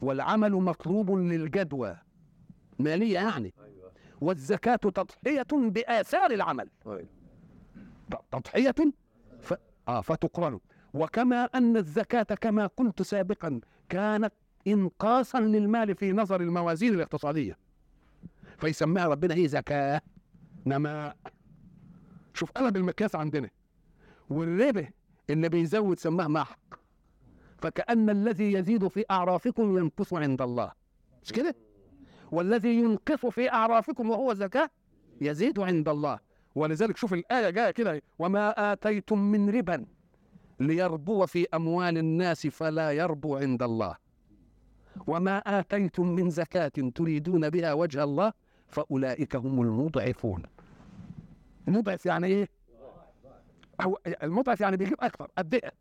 والعمل 0.00 0.52
مطلوب 0.52 1.10
للجدوى 1.10 1.96
مالية 2.80 3.14
يعني. 3.14 3.54
والزكاة 4.20 4.76
تضحية 4.76 5.46
بآثار 5.52 6.30
العمل. 6.30 6.68
تضحية 8.32 8.74
ف... 9.40 9.54
آه 9.88 10.00
فتقرن 10.00 10.60
وكما 10.94 11.44
أن 11.44 11.76
الزكاة 11.76 12.22
كما 12.22 12.66
قلت 12.66 13.02
سابقا 13.02 13.60
كانت 13.88 14.32
انقاصا 14.66 15.40
للمال 15.40 15.94
في 15.94 16.12
نظر 16.12 16.40
الموازين 16.40 16.94
الاقتصادية. 16.94 17.58
فيسميها 18.58 19.08
ربنا 19.08 19.34
إيه؟ 19.34 19.46
زكاة 19.46 20.00
نماء. 20.66 21.16
شوف 22.34 22.50
قلب 22.50 22.76
المقياس 22.76 23.16
عندنا. 23.16 23.50
والربا 24.30 24.88
اللي 25.30 25.48
بيزود 25.48 25.98
سماه 25.98 26.28
محق. 26.28 26.58
فكأن 27.58 28.10
الذي 28.10 28.52
يزيد 28.52 28.88
في 28.88 29.04
أعرافكم 29.10 29.78
ينقص 29.78 30.14
عند 30.14 30.42
الله. 30.42 30.72
مش 31.22 31.32
كده؟ 31.32 31.54
والذي 32.32 32.74
ينقص 32.74 33.26
في 33.26 33.52
أعرافكم 33.52 34.10
وهو 34.10 34.34
زكاة 34.34 34.70
يزيد 35.20 35.58
عند 35.58 35.88
الله 35.88 36.18
ولذلك 36.54 36.96
شوف 36.96 37.12
الآية 37.14 37.50
جاية 37.50 37.70
كده 37.70 38.02
وما 38.18 38.72
آتيتم 38.72 39.18
من 39.18 39.50
ربا 39.50 39.86
ليربو 40.60 41.26
في 41.26 41.46
أموال 41.54 41.98
الناس 41.98 42.46
فلا 42.46 42.90
يربو 42.92 43.36
عند 43.36 43.62
الله 43.62 43.96
وما 45.06 45.38
آتيتم 45.38 46.06
من 46.06 46.30
زكاة 46.30 46.72
تريدون 46.94 47.50
بها 47.50 47.72
وجه 47.72 48.04
الله 48.04 48.32
فأولئك 48.68 49.36
هم 49.36 49.62
المضعفون 49.62 50.42
مضعف 51.66 52.06
يعني 52.06 52.26
إيه؟ 52.26 52.48
هو 53.80 53.98
المضعف 54.22 54.60
يعني 54.60 54.76
بيجيب 54.76 54.96
أكثر 55.00 55.28
قد 55.38 55.54
إيه؟ 55.54 55.72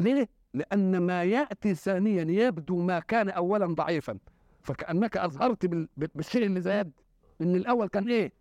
ليه؟ 0.00 0.28
لأن 0.54 0.98
ما 0.98 1.24
يأتي 1.24 1.74
ثانيا 1.74 2.46
يبدو 2.46 2.82
ما 2.82 2.98
كان 2.98 3.28
أولا 3.28 3.66
ضعيفا 3.66 4.18
فكأنك 4.66 5.16
أظهرت 5.16 5.66
بال- 5.66 5.88
بالشيء 5.96 6.46
اللي 6.46 6.60
زاد 6.60 6.92
إن 7.40 7.56
الأول 7.56 7.88
كان 7.88 8.08
إيه؟ 8.08 8.32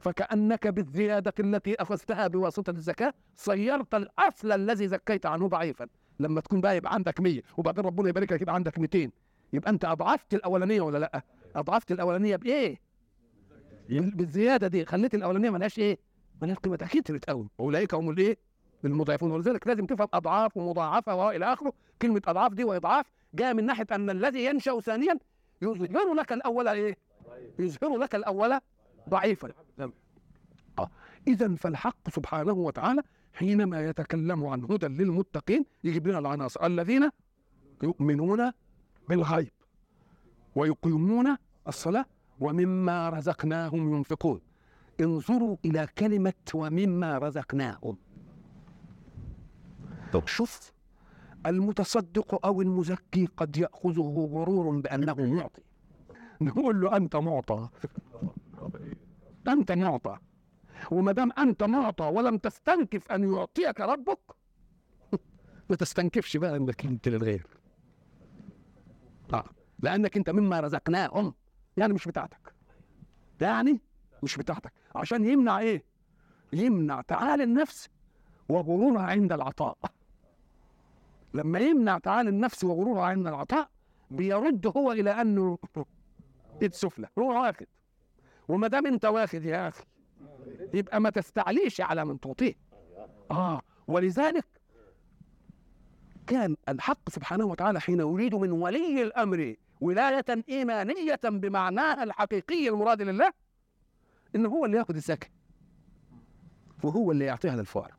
فكأنك 0.00 0.66
بالزيادة 0.68 1.32
التي 1.40 1.74
أخذتها 1.74 2.26
بواسطة 2.26 2.70
الزكاة 2.70 3.14
صيرت 3.36 3.94
الأصل 3.94 4.52
الذي 4.52 4.88
زكيت 4.88 5.26
عنه 5.26 5.48
ضعيفا 5.48 5.86
لما 6.20 6.40
تكون 6.40 6.60
بقى 6.60 6.76
يبقى 6.76 6.94
عندك 6.94 7.20
100 7.20 7.42
وبعدين 7.56 7.84
ربنا 7.84 8.08
يبارك 8.08 8.32
لك 8.32 8.42
يبقى 8.42 8.54
عندك 8.54 8.78
200 8.78 9.10
يبقى 9.52 9.70
أنت 9.70 9.84
أضعفت 9.84 10.34
الأولانية 10.34 10.80
ولا 10.80 10.98
لأ؟ 10.98 11.22
أضعفت 11.56 11.92
الأولانية 11.92 12.36
بإيه؟ 12.36 12.80
بال- 13.88 14.10
بالزيادة 14.10 14.66
دي 14.68 14.84
خليت 14.84 15.14
الأولانية 15.14 15.50
ملهاش 15.50 15.78
إيه؟ 15.78 15.98
ملهاش 16.42 16.58
قيمة 16.58 16.76
كترت 16.76 17.30
قوي 17.30 17.48
أولئك 17.60 17.94
هم 17.94 18.10
الإيه؟ 18.10 18.36
المضاعفون 18.84 19.30
ولذلك 19.30 19.66
لازم 19.66 19.86
تفهم 19.86 20.08
أضعاف 20.14 20.56
ومضاعفة 20.56 21.14
وإلى 21.14 21.52
آخره 21.52 21.72
كلمة 22.02 22.22
أضعاف 22.26 22.54
دي 22.54 22.64
وإضعاف 22.64 23.06
جاء 23.34 23.54
من 23.54 23.66
ناحية 23.66 23.86
أن 23.92 24.10
الذي 24.10 24.44
ينشأ 24.44 24.80
ثانيا 24.80 25.18
يظهر 25.62 26.14
لك 26.14 26.32
الأول 26.32 26.68
إيه؟ 26.68 26.96
يظهر 27.58 27.96
لك 27.96 28.14
الأول 28.14 28.58
ضعيفا 29.08 29.52
آه. 30.78 30.90
إذا 31.28 31.54
فالحق 31.54 32.10
سبحانه 32.10 32.52
وتعالى 32.52 33.02
حينما 33.32 33.84
يتكلم 33.88 34.46
عن 34.46 34.64
هدى 34.64 34.86
للمتقين 34.86 35.64
يجيب 35.84 36.08
لنا 36.08 36.18
العناصر 36.18 36.66
الذين 36.66 37.10
يؤمنون 37.82 38.52
بالغيب 39.08 39.50
ويقيمون 40.56 41.36
الصلاة 41.68 42.04
ومما 42.40 43.08
رزقناهم 43.08 43.94
ينفقون 43.96 44.40
انظروا 45.00 45.56
إلى 45.64 45.88
كلمة 45.98 46.32
ومما 46.54 47.18
رزقناهم 47.18 47.96
طب 50.12 50.26
شوف 50.26 50.72
المتصدق 51.46 52.46
أو 52.46 52.62
المزكي 52.62 53.26
قد 53.26 53.56
يأخذه 53.56 54.28
غرور 54.32 54.80
بأنه 54.80 55.14
معطي. 55.14 55.62
نقول 56.40 56.80
له 56.80 56.96
أنت 56.96 57.16
معطى. 57.16 57.68
أنت 59.48 59.72
معطى. 59.72 60.16
وما 60.90 61.12
دام 61.12 61.32
أنت 61.38 61.62
معطى 61.62 62.04
ولم 62.04 62.38
تستنكف 62.38 63.12
أن 63.12 63.32
يعطيك 63.34 63.80
ربك 63.80 64.18
ما 65.70 65.76
تستنكفش 65.76 66.36
بقى 66.36 66.56
إنك 66.56 66.86
أنت 66.86 67.08
للغير. 67.08 67.46
آه 69.34 69.44
لأنك 69.78 70.16
أنت 70.16 70.30
مما 70.30 70.60
رزقناهم. 70.60 71.34
يعني 71.76 71.92
مش 71.92 72.08
بتاعتك. 72.08 72.54
يعني 73.40 73.80
مش 74.22 74.36
بتاعتك. 74.36 74.72
عشان 74.94 75.24
يمنع 75.24 75.58
إيه؟ 75.58 75.84
يمنع 76.52 77.00
تعالي 77.00 77.42
النفس 77.44 77.88
وغرورها 78.48 79.02
عند 79.02 79.32
العطاء. 79.32 79.78
لما 81.34 81.58
يمنع 81.58 81.98
تعالي 81.98 82.30
النفس 82.30 82.64
وغرورها 82.64 83.02
عند 83.02 83.26
العطاء 83.26 83.68
بيرد 84.10 84.72
هو 84.76 84.92
إلى 84.92 85.10
انه 85.10 85.58
ايد 86.62 86.74
سفلى 86.74 87.08
هو 87.18 87.42
واخد. 87.42 87.66
وما 88.48 88.68
دام 88.68 88.86
أنت 88.86 89.04
واخد 89.04 89.44
يا 89.44 89.68
أخي 89.68 89.84
يبقى 90.74 91.00
ما 91.00 91.10
تستعليش 91.10 91.80
على 91.80 92.04
من 92.04 92.20
تعطيه. 92.20 92.54
آه 93.30 93.62
ولذلك 93.86 94.46
كان 96.26 96.56
الحق 96.68 97.08
سبحانه 97.10 97.44
وتعالى 97.44 97.80
حين 97.80 98.00
يريد 98.00 98.34
من 98.34 98.52
ولي 98.52 99.02
الأمر 99.02 99.54
ولاية 99.80 100.24
إيمانية 100.48 101.20
بمعناها 101.24 102.02
الحقيقي 102.02 102.68
المراد 102.68 103.02
لله 103.02 103.32
ان 104.36 104.46
هو 104.46 104.64
اللي 104.64 104.76
يأخذ 104.76 104.94
الزكاة. 104.94 105.28
وهو 106.82 107.12
اللي 107.12 107.24
يعطيها 107.24 107.56
للفقراء. 107.56 107.94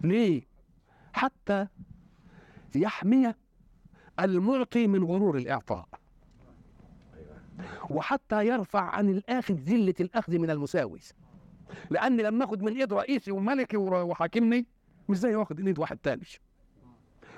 ليه؟ 0.00 0.42
حتى 1.12 1.66
يحمي 2.76 3.34
المعطي 4.20 4.86
من 4.86 5.04
غرور 5.04 5.36
الإعطاء. 5.36 5.88
وحتى 7.90 8.46
يرفع 8.46 8.80
عن 8.80 9.08
الآخذ 9.08 9.54
ذلة 9.54 9.94
الأخذ 10.00 10.38
من 10.38 10.50
المساوي 10.50 11.00
لأن 11.90 12.16
لما 12.20 12.44
أخذ 12.44 12.62
من 12.62 12.76
إيد 12.76 12.92
رئيسي 12.92 13.30
وملكي 13.30 13.76
وحاكمني. 13.76 14.66
مش 15.08 15.16
زي 15.18 15.34
واخد 15.34 15.66
إيد 15.66 15.78
واحد 15.78 15.98
تاني. 15.98 16.26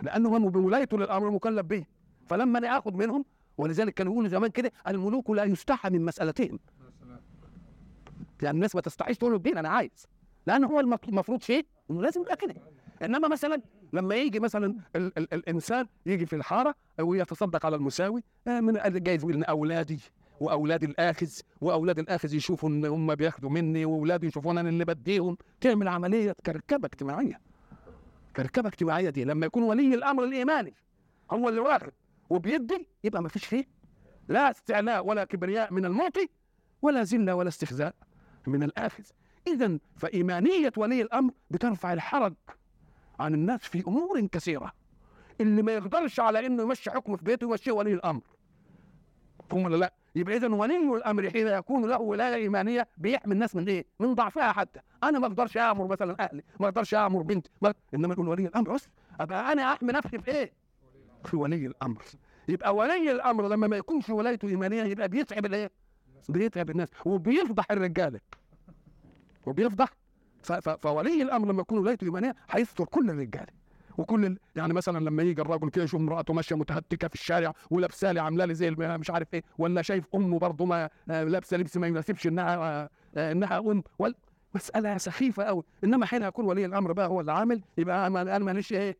لأنه 0.03 0.29
هو 0.29 0.39
بولايته 0.39 0.99
للأمر 0.99 1.31
مكلف 1.31 1.67
به. 1.67 1.85
فلما 2.27 2.59
أنا 2.59 2.79
آخذ 2.79 2.95
منهم 2.95 3.25
ولذلك 3.59 3.95
كانوا 3.95 4.13
يقولوا 4.13 4.29
زمان 4.29 4.51
كده 4.51 4.73
الملوك 4.89 5.31
لا 5.31 5.45
يستحى 5.45 5.91
من 5.91 6.05
مسألتهم. 6.05 6.59
يعني 8.43 8.55
الناس 8.55 8.75
ما 8.75 8.81
تستحيش 8.81 9.19
تقول 9.19 9.35
الدين 9.35 9.59
أنا 9.59 9.69
عايز. 9.69 10.07
لأن 10.47 10.65
هو 10.65 10.81
المفروض 10.81 11.43
شيء 11.43 11.67
إنه 11.91 12.03
لازم 12.03 12.21
يبقى 12.21 12.37
كده. 12.37 12.55
إنما 13.03 13.29
مثلا 13.29 13.63
لما 13.93 14.15
يجي 14.15 14.41
مثلا 14.41 14.77
ال 14.97 15.19
ال 15.19 15.35
الإنسان 15.35 15.87
يجي 16.07 16.27
في 16.27 16.37
الحارة 16.37 16.75
ويتصدق 17.01 17.67
على 17.67 17.77
المساوي 17.77 18.25
آه، 18.49 18.61
من 18.61 19.03
جايز 19.03 19.25
من 19.25 19.45
أولادي 19.45 20.01
وأولاد 20.41 20.85
الآخذ 20.85 21.31
وأولاد 21.61 21.99
الآخذ 21.99 22.35
يشوفوا 22.35 22.69
إن 22.69 22.85
هم 22.85 23.15
بياخدوا 23.15 23.51
مني 23.51 23.85
وأولادي 23.85 24.27
يشوفون 24.27 24.59
أنا 24.59 24.69
اللي 24.69 24.85
بديهم. 24.85 25.37
تعمل 25.61 25.89
عملية 25.89 26.37
كركبة 26.47 26.87
اجتماعية. 26.87 27.41
كركبة 28.37 28.69
اجتماعية 28.69 29.11
دي 29.11 29.25
لما 29.25 29.47
يكون 29.47 29.63
ولي 29.63 29.95
الأمر 29.95 30.25
الإيماني 30.25 30.75
هو 31.31 31.49
اللي 31.49 31.61
واخد 31.61 31.93
وبيدي 32.31 32.89
يبقى 33.05 33.23
ما 33.23 33.29
فيش 33.29 33.45
فيه 33.47 33.65
لا 34.29 34.51
استعلاء 34.51 35.07
ولا 35.07 35.25
كبرياء 35.25 35.73
من 35.73 35.85
المعطي 35.85 36.29
ولا 36.83 37.03
ذلة 37.03 37.35
ولا 37.35 37.49
استخزاء 37.49 37.95
من 38.47 38.63
الآخذ. 38.63 39.05
اذا 39.47 39.79
فإيمانية 39.97 40.73
ولي 40.77 41.03
الأمر 41.03 41.33
بترفع 41.51 41.93
الحرج. 41.93 42.35
عن 43.21 43.35
الناس 43.35 43.61
في 43.61 43.85
أمور 43.87 44.27
كثيرة 44.27 44.73
اللي 45.41 45.63
ما 45.63 45.73
يقدرش 45.73 46.21
على 46.21 46.47
إنه 46.47 46.63
يمشي 46.63 46.91
حكمه 46.91 47.17
في 47.17 47.25
بيته 47.25 47.45
يمشيه 47.45 47.73
ولي 47.73 47.93
الأمر 47.93 48.23
هم 49.53 49.65
ولا 49.65 49.77
لا 49.77 49.93
يبقى 50.15 50.37
اذا 50.37 50.49
ولي 50.49 50.77
الأمر 50.97 51.31
حين 51.31 51.47
يكون 51.47 51.89
له 51.89 52.01
ولاية 52.01 52.35
إيمانية 52.35 52.89
بيحمي 52.97 53.35
الناس 53.35 53.57
من 53.57 53.69
إيه؟ 53.69 53.85
من 54.01 54.15
ضعفها 54.15 54.53
حتى، 54.53 54.81
أنا 55.03 55.19
ما 55.19 55.27
أقدرش 55.27 55.57
أمر 55.57 55.87
مثلا 55.87 56.17
أهلي، 56.21 56.43
ما 56.61 56.69
أقدرش 56.69 56.95
أمر 56.95 57.23
بنتي، 57.23 57.51
ما... 57.63 57.75
إنما 57.95 58.13
يقول 58.15 58.29
ولي 58.29 58.47
الأمر 58.47 58.75
بس 58.75 58.89
أبقى 59.21 59.53
أنا 59.53 59.73
أحمي 59.73 59.93
نفسي 59.93 60.19
في 60.19 60.31
إيه؟ 60.31 60.53
في 61.25 61.37
ولي 61.37 61.67
الأمر. 61.67 62.03
يبقى 62.49 62.75
ولي 62.75 63.13
الأمر 63.13 63.49
لما 63.49 63.67
ما 63.67 63.77
يكونش 63.77 64.11
ولايته 64.11 64.49
إيمانية 64.49 64.83
يبقى 64.83 65.09
بيتعب 65.09 65.47
الإيه؟ 65.47 65.71
بيتعب 66.29 66.71
الناس 66.71 66.89
وبيفضح 67.05 67.67
الرجالة. 67.71 68.21
وبيفضح. 69.47 69.89
فولي 70.79 71.23
الأمر 71.23 71.49
لما 71.49 71.61
يكون 71.61 71.79
ولايته 71.79 72.05
ايمانيه 72.05 72.35
هيستر 72.51 72.85
كل 72.85 73.11
الرجاله. 73.11 73.63
وكل. 73.99 74.39
يعني 74.57 74.73
مثلا 74.73 74.99
لما 75.05 75.23
يجي 75.23 75.41
الراجل 75.41 75.71
كده 75.71 75.85
يشوف 75.85 76.01
امرأته 76.01 76.35
ماشية 76.35 76.57
متهتكة 76.57 77.09
في 77.09 77.15
الشارع 77.15 77.53
ولابسة 77.71 78.13
لي 78.13 78.21
عاملة 78.21 78.45
لي 78.45 78.55
زي 78.55 78.71
مش 78.71 79.11
عارف 79.11 79.35
إيه 79.35 79.43
ولا 79.59 79.83
شايف 79.83 80.05
أمه 80.15 80.39
برضه 80.39 80.65
ما 80.65 80.91
آه، 81.11 81.25
لابسة 81.25 81.57
لبس 81.57 81.77
ما 81.77 81.87
يناسبش 81.87 82.27
إنها 82.27 82.57
آه، 82.57 82.91
آه، 83.17 83.33
إنها 83.33 83.59
أم 83.59 83.83
مسألة 84.55 84.99
سخيفة 84.99 85.45
قوي 85.45 85.63
إنما 85.85 86.07
حين 86.07 86.23
يكون 86.23 86.45
ولي 86.45 86.65
الأمر 86.65 86.93
بقى 86.93 87.09
هو 87.09 87.21
اللي 87.21 87.33
عامل 87.33 87.63
يبقى 87.79 88.07
أنا 88.07 88.39
ماليش 88.39 88.73
إيه 88.73 88.97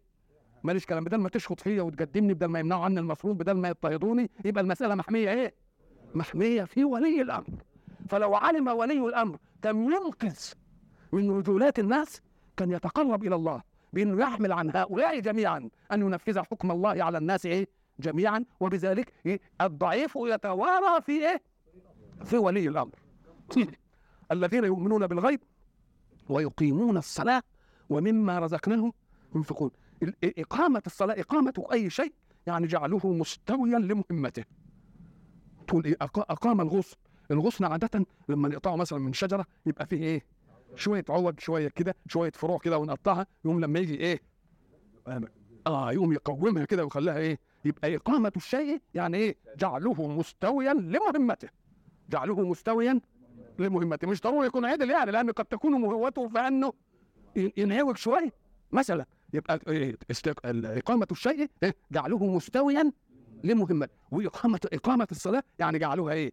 ماليش 0.65 0.87
كلام 0.87 1.05
بدل 1.05 1.17
ما 1.17 1.29
تشخط 1.29 1.61
فيا 1.61 1.83
وتقدمني 1.83 2.35
بدل 2.35 2.47
ما 2.47 2.61
يمنعوا 2.61 2.85
عني 2.85 3.01
المفروض 3.01 3.39
بدل 3.39 3.53
ما 3.53 3.69
يضطهدوني 3.69 4.31
يبقى 4.45 4.65
المسألة 4.65 4.95
محمية 4.95 5.31
إيه 5.31 5.55
محمية 6.15 6.65
في 6.65 6.85
ولي 6.85 7.23
الأمر 7.23 7.47
فلو 8.09 8.35
علم 8.35 8.69
ولي 8.69 9.07
الأمر 9.07 9.39
كم 9.63 9.93
ينقذ 9.93 10.37
من 11.13 11.31
رجولات 11.31 11.79
الناس 11.79 12.21
كان 12.57 12.71
يتقرب 12.71 13.25
إلى 13.25 13.35
الله 13.35 13.63
بأنه 13.93 14.23
يحمل 14.23 14.53
عن 14.53 14.71
هؤلاء 14.77 15.21
جميعا 15.21 15.69
أن 15.93 16.01
ينفذ 16.01 16.39
حكم 16.39 16.71
الله 16.71 17.05
على 17.05 17.19
الناس 17.19 17.47
إيه؟ 17.47 17.67
جميعا 18.01 18.45
وبذلك 18.61 19.13
إيه؟ 19.27 19.41
الضعيف 19.61 20.13
يتوارى 20.17 21.03
في 21.03 21.13
إيه؟ 21.31 21.43
في 22.25 22.37
ولي 22.39 22.69
الأمر. 22.69 22.95
الذين 24.33 24.65
يؤمنون 24.65 25.07
بالغيب 25.07 25.41
ويقيمون 26.29 26.97
الصلاة 26.97 27.43
ومما 27.91 28.39
رزقناهم 28.39 28.93
ينفقون. 29.35 29.71
ال- 30.03 30.15
إقامة 30.41 30.83
الصلاة 30.87 31.21
إقامة 31.21 31.67
أي 31.73 31.91
شيء 31.91 32.13
يعني 32.47 32.67
جعله 32.67 33.13
مستويا 33.13 33.79
لمهمته. 33.79 34.45
تقول 35.67 35.85
إيه؟ 35.85 35.95
أقا- 35.95 36.07
أقام 36.31 36.61
الغصن. 36.61 36.97
الغصن 37.31 37.65
عادة 37.65 38.07
لما 38.29 38.49
نقطعه 38.49 38.77
مثلا 38.77 38.99
من 38.99 39.13
شجرة 39.13 39.47
يبقى 39.67 39.87
فيه 39.87 40.03
إيه؟ 40.03 40.23
شوية 40.77 41.05
عوج 41.09 41.41
شوية 41.41 41.69
كده 41.69 41.95
شوية 42.09 42.31
فروع 42.35 42.59
كده 42.59 42.79
ونقطعها 42.79 43.27
يقوم 43.45 43.61
لما 43.61 43.79
يجي 43.79 43.95
إيه؟ 43.95 44.21
آه 45.67 45.93
يقوم 45.93 46.13
يقومها 46.13 46.65
كده 46.65 46.85
ويخليها 46.85 47.17
إيه؟ 47.19 47.39
يبقى 47.65 47.97
إقامة 47.97 48.33
الشيء 48.37 48.81
يعني 48.95 49.17
إيه؟ 49.17 49.37
جعله 49.59 50.09
مستويا 50.09 50.75
لمهمته. 50.75 51.49
جعله 52.11 52.41
مستويا 52.49 53.01
لمهمته. 53.59 54.09
مش 54.09 54.21
ضروري 54.21 54.47
يكون 54.47 54.65
عدل 54.65 54.91
يعني 54.91 55.11
لأن 55.11 55.31
قد 55.31 55.45
تكون 55.45 55.73
مهمته 55.73 56.29
في 56.29 56.39
إنه 56.39 56.73
ي- 57.37 57.53
ينعوج 57.57 57.97
شوية 57.97 58.33
مثلا. 58.73 59.07
يبقى 59.35 59.61
إيه؟ 59.69 59.97
است- 60.11 60.45
ال- 60.45 60.67
إقامة 60.67 61.07
الشيء 61.11 61.51
إيه؟ 61.63 61.75
جعله 61.93 62.27
مستويا 62.37 62.93
لمهمته. 63.45 63.89
واقامه 64.11 64.61
إقامة 64.73 65.09
الصلاة 65.11 65.43
يعني 65.59 65.79
جعلها 65.79 66.13
إيه؟ 66.13 66.33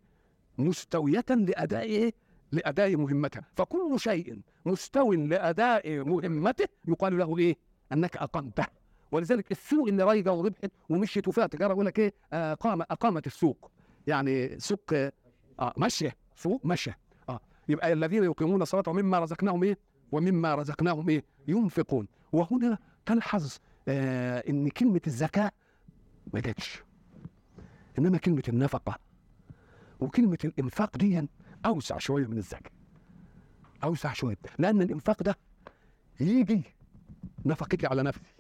مستويه 0.58 1.26
لأداء 1.30 1.82
إيه؟ 1.82 2.14
لأداء 2.52 2.96
مهمتها 2.96 3.44
فكل 3.56 4.00
شيء 4.00 4.42
مستو 4.66 5.14
لأداء 5.14 6.04
مهمته 6.04 6.66
يقال 6.88 7.18
له 7.18 7.38
إيه؟ 7.38 7.58
أنك 7.94 8.18
أقمته. 8.18 8.66
ولذلك 9.12 9.52
السوق 9.52 9.88
اللي 9.88 10.04
رايجه 10.04 10.34
وربحت 10.34 10.72
ومشيت 10.90 11.28
وفيها 11.28 11.48
تجاره 11.48 11.72
يقول 11.74 11.86
لك 11.86 12.00
إيه؟ 12.00 12.14
آه، 12.34 12.54
قام 12.54 12.82
أقامت 12.82 13.28
السوق. 13.28 13.72
يعني 14.08 14.60
سوق 14.60 14.82
آه 14.94 15.12
آه، 15.60 15.74
ماشيه 15.78 16.16
سوق 16.36 16.66
ماشيه 16.66 16.98
آه. 17.30 17.40
يبقى 17.70 17.94
الذين 17.94 18.24
يقيمون 18.24 18.62
الصلاة 18.62 18.84
ومما 18.88 19.20
رزقناهم 19.20 19.64
إيه؟ 19.64 19.78
ومما 20.12 20.56
رزقناهم 20.56 21.10
إيه؟ 21.10 21.24
ينفقون. 21.48 22.08
وهنا 22.32 22.78
تلحظ 23.06 23.58
آه 23.88 24.44
إن 24.50 24.70
كلمة 24.70 25.02
الزكاة 25.08 25.52
ما 26.34 26.40
جاتش. 26.40 26.84
إنما 28.00 28.18
كلمة 28.18 28.44
النفقة. 28.50 29.00
وكلمة 30.00 30.38
الإنفاق 30.46 30.98
دي 30.98 31.28
أوسع 31.66 31.98
شوية 31.98 32.28
من 32.28 32.38
الزكاه 32.38 32.72
أوسع 33.84 34.14
شوية. 34.14 34.38
لأن 34.58 34.82
الإنفاق 34.82 35.24
ده 35.24 35.36
يجي 36.20 36.62
نفقتي 37.46 37.88
على 37.88 38.04
نفسي. 38.04 38.34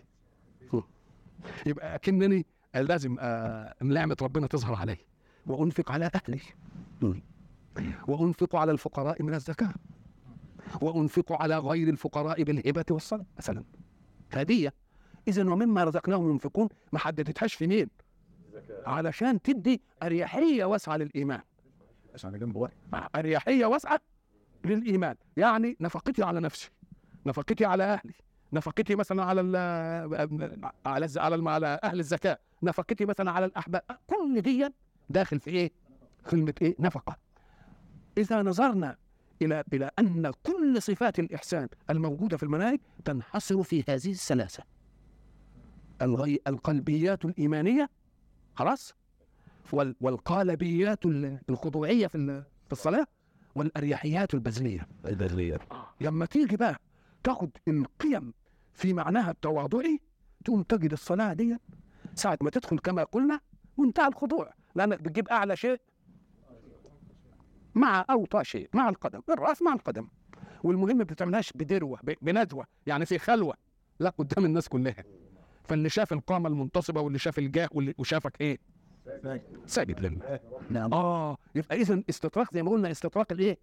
يبقى 1.65 1.95
أكنني 1.95 2.45
لازم 2.75 3.17
آه 3.19 3.75
نعمة 3.83 4.17
ربنا 4.21 4.47
تظهر 4.47 4.75
علي. 4.75 4.97
وأنفق 5.47 5.91
على 5.91 6.11
أهلي. 6.15 6.41
وأنفق 8.07 8.55
على 8.55 8.71
الفقراء 8.71 9.23
من 9.23 9.33
الزكاة. 9.33 9.73
وأنفق 10.81 11.41
على 11.41 11.57
غير 11.57 11.89
الفقراء 11.89 12.43
بالهبة 12.43 12.85
والصدقه 12.91 13.25
مثلا. 13.37 13.63
هدية. 14.31 14.73
اذا 15.27 15.49
ومما 15.49 15.83
رزقناهم 15.83 16.31
ينفقون 16.31 16.69
ما 16.93 16.99
حددتهاش 16.99 17.53
في 17.53 17.67
مين 17.67 17.87
علشان 18.85 19.41
تدي 19.41 19.81
أريحية 20.03 20.65
واسعة 20.65 20.97
للإيمان. 20.97 21.41
على 22.23 22.39
جنب 22.39 22.55
واحد. 22.55 22.73
أريحية 23.15 23.65
واسعة 23.65 24.01
للإيمان. 24.65 25.15
يعني 25.37 25.77
نفقتي 25.79 26.23
على 26.23 26.39
نفسي. 26.39 26.69
نفقتي 27.25 27.65
على 27.65 27.83
أهلي. 27.83 28.13
نفقتي 28.53 28.95
مثلا 28.95 29.23
على 29.23 29.41
ال 29.41 29.55
على 30.85 31.07
على 31.17 31.49
على 31.49 31.79
أهل 31.83 31.99
الزكاة. 31.99 32.39
نفقتي 32.63 33.05
مثلا 33.05 33.31
على 33.31 33.45
الأحباب. 33.45 33.81
كل 34.07 34.41
دي 34.41 34.69
داخل 35.09 35.39
في 35.39 35.49
إيه؟ 35.49 35.71
كلمه 36.29 36.53
إيه؟ 36.61 36.75
نفقة. 36.79 37.17
إذا 38.17 38.41
نظرنا 38.41 38.97
إلى 39.41 39.63
إلى 39.73 39.91
أن 39.99 40.31
كل 40.43 40.81
صفات 40.81 41.19
الإحسان 41.19 41.67
الموجودة 41.89 42.37
في 42.37 42.43
المناهج 42.43 42.79
تنحصر 43.05 43.63
في 43.63 43.83
هذه 43.89 44.11
الثلاثه 44.11 44.63
القلبيات 46.47 47.25
الإيمانية. 47.25 47.89
خلاص؟ 48.55 48.93
والقالبيات 49.73 51.05
ال- 51.05 51.39
الخضوعية 51.49 52.07
في 52.07 52.43
في 52.65 52.71
الصلاة 52.71 53.07
والأريحيات 53.55 54.33
البذلية. 54.33 54.87
البذلية. 55.05 55.59
لما 56.01 56.25
تيجي 56.25 56.57
بقى 56.57 56.79
تاخد 57.23 57.49
القيم 57.67 58.33
في 58.73 58.93
معناها 58.93 59.31
التواضعي 59.31 59.99
تقوم 60.45 60.63
تجد 60.63 60.91
الصلاة 60.91 61.33
دي 61.33 61.57
ساعة 62.15 62.37
ما 62.41 62.49
تدخل 62.49 62.79
كما 62.79 63.03
قلنا 63.03 63.39
منتهى 63.77 64.07
الخضوع 64.07 64.53
لأنك 64.75 65.01
بتجيب 65.01 65.27
أعلى 65.27 65.55
شيء 65.55 65.81
مع 67.75 68.05
أوطى 68.09 68.43
شيء 68.43 68.69
مع 68.73 68.89
القدم 68.89 69.21
الرأس 69.29 69.61
مع 69.61 69.73
القدم. 69.73 70.07
والمهم 70.63 70.97
ما 70.97 71.03
بتعملهاش 71.03 71.51
بدروة 71.55 71.99
بندوه 72.21 72.65
يعني 72.87 73.05
في 73.05 73.17
خلوة 73.19 73.55
لا 73.99 74.09
قدام 74.09 74.45
الناس 74.45 74.69
كلها. 74.69 75.03
فاللي 75.63 75.89
شاف 75.89 76.13
القامة 76.13 76.49
المنتصبة 76.49 77.01
واللي 77.01 77.19
شاف 77.19 77.39
الجاه 77.39 77.69
واللي 77.71 77.93
وشافك 77.97 78.41
إيه؟ 78.41 78.57
ساجد 79.65 79.99
لله 79.99 80.39
نعم 80.69 80.93
آه 80.93 81.37
يبقى 81.55 81.75
اذا 81.81 82.03
استطراق 82.09 82.53
زي 82.53 82.63
ما 82.63 82.71
قلنا 82.71 82.91
استطراق 82.91 83.31
الإيه؟ 83.31 83.57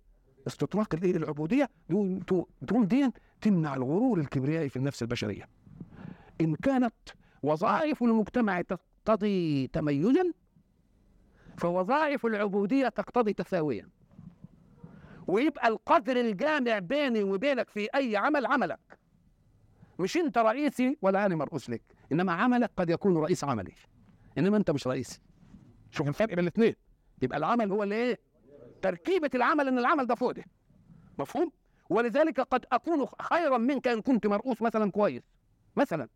استطراق 0.46 0.94
الإيه؟ 0.94 1.16
العبودية 1.16 1.68
دون 1.90 2.20
دون 2.62 2.88
دي 2.88 3.10
تمنع 3.40 3.74
الغرور 3.74 4.20
الكبريائي 4.20 4.68
في 4.68 4.76
النفس 4.76 5.02
البشرية. 5.02 5.48
إن 6.40 6.54
كانت 6.54 6.94
وظائف 7.42 8.02
المجتمع 8.02 8.60
تقتضي 8.60 9.66
تميزا 9.66 10.32
فوظائف 11.56 12.26
العبودية 12.26 12.88
تقتضي 12.88 13.32
تساويا. 13.32 13.88
ويبقى 15.26 15.68
القدر 15.68 16.16
الجامع 16.20 16.78
بيني 16.78 17.22
وبينك 17.22 17.70
في 17.70 17.88
أي 17.94 18.16
عمل 18.16 18.46
عملك. 18.46 18.98
مش 19.98 20.16
أنت 20.16 20.38
رئيسي 20.38 20.96
ولا 21.02 21.26
أنا 21.26 21.36
مرؤوس 21.36 21.70
لك، 21.70 21.82
إنما 22.12 22.32
عملك 22.32 22.70
قد 22.76 22.90
يكون 22.90 23.16
رئيس 23.16 23.44
عملي. 23.44 23.72
إنما 24.38 24.56
أنت 24.56 24.70
مش 24.70 24.86
رئيسي. 24.86 25.20
شوف 25.90 26.08
الفرق 26.08 26.28
بين 26.28 26.38
الاثنين. 26.38 26.74
يبقى 27.22 27.38
العمل 27.38 27.72
هو 27.72 27.82
اللي 27.82 27.94
إيه؟ 27.94 28.18
تركيبة 28.82 29.30
العمل 29.34 29.68
إن 29.68 29.78
العمل 29.78 30.06
ده 30.06 30.14
فوق 30.14 30.34
مفهوم؟ 31.18 31.52
ولذلك 31.90 32.40
قد 32.40 32.66
أكون 32.72 33.06
خيرا 33.22 33.58
منك 33.58 33.88
إن 33.88 34.00
كنت 34.00 34.26
مرؤوس 34.26 34.62
مثلا 34.62 34.90
كويس 34.90 35.22
مثلا. 35.76 36.08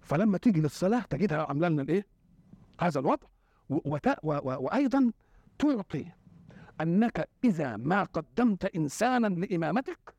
فلما 0.00 0.38
تيجي 0.38 0.60
للصلاة 0.60 1.00
تجدها 1.00 1.42
عاملة 1.44 1.68
لنا 1.68 1.82
الإيه؟ 1.82 2.06
هذا 2.80 3.00
الوضع. 3.00 3.26
وأيضا 4.42 5.12
تعطي 5.58 6.06
أنك 6.80 7.28
إذا 7.44 7.76
ما 7.76 8.02
قدمت 8.02 8.64
انسانا 8.64 9.26
لإمامتك 9.26 10.14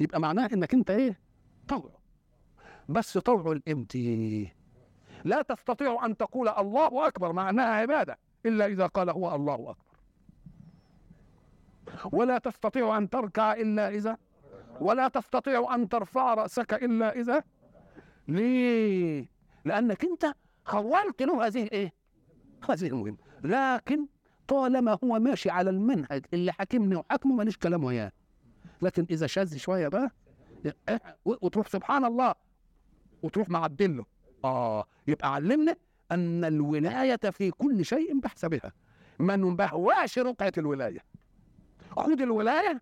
يبقى 0.00 0.20
معناه 0.20 0.48
إنك 0.52 0.74
أنت 0.74 0.90
إيه؟ 0.90 1.20
طوع 1.68 1.98
بس 2.88 3.18
طوع 3.18 3.52
الإمتي 3.52 4.52
لا 5.24 5.42
تستطيع 5.42 6.06
أن 6.06 6.16
تقول 6.16 6.48
الله 6.48 7.06
أكبر 7.06 7.32
معناها 7.32 7.74
عبادة 7.74 8.18
إلا 8.46 8.66
إذا 8.66 8.86
قال 8.86 9.10
هو 9.10 9.34
الله 9.34 9.54
أكبر. 9.54 9.76
ولا 12.12 12.38
تستطيع 12.38 12.98
أن 12.98 13.10
تركع 13.10 13.52
إلا 13.52 13.88
إذا 13.88 14.16
ولا 14.80 15.08
تستطيع 15.08 15.74
أن 15.74 15.88
ترفع 15.88 16.34
رأسك 16.34 16.74
إلا 16.74 17.20
إذا. 17.20 17.42
ليه؟ 18.28 19.28
لأنك 19.64 20.04
أنت 20.04 20.34
خولت 20.64 21.22
له 21.22 21.46
هذه 21.46 21.68
إيه؟ 21.72 21.92
هذه 22.70 22.86
المهمة 22.86 23.16
لكن 23.42 24.06
طالما 24.48 24.98
هو 25.04 25.18
ماشي 25.18 25.50
على 25.50 25.70
المنهج 25.70 26.24
اللي 26.34 26.52
حاكمني 26.52 26.96
وحاكمه 26.96 27.34
ماليش 27.34 27.56
كلام 27.56 27.84
وياه. 27.84 28.12
لكن 28.82 29.06
إذا 29.10 29.26
شاذ 29.26 29.56
شوية 29.56 29.88
بقى 29.88 30.10
إيه، 30.88 31.00
وتروح 31.24 31.68
سبحان 31.68 32.04
الله 32.04 32.34
وتروح 33.22 33.48
معدله 33.48 34.04
آه 34.44 34.84
يبقى 35.06 35.34
علمنا 35.34 35.76
أن 36.12 36.44
الولاية 36.44 37.16
في 37.16 37.50
كل 37.50 37.84
شيء 37.84 38.20
بحسبها. 38.20 38.72
ما 39.18 39.36
نبهواش 39.36 40.18
رقعة 40.18 40.52
الولاية. 40.58 41.00
خد 41.90 42.20
الولاية 42.20 42.80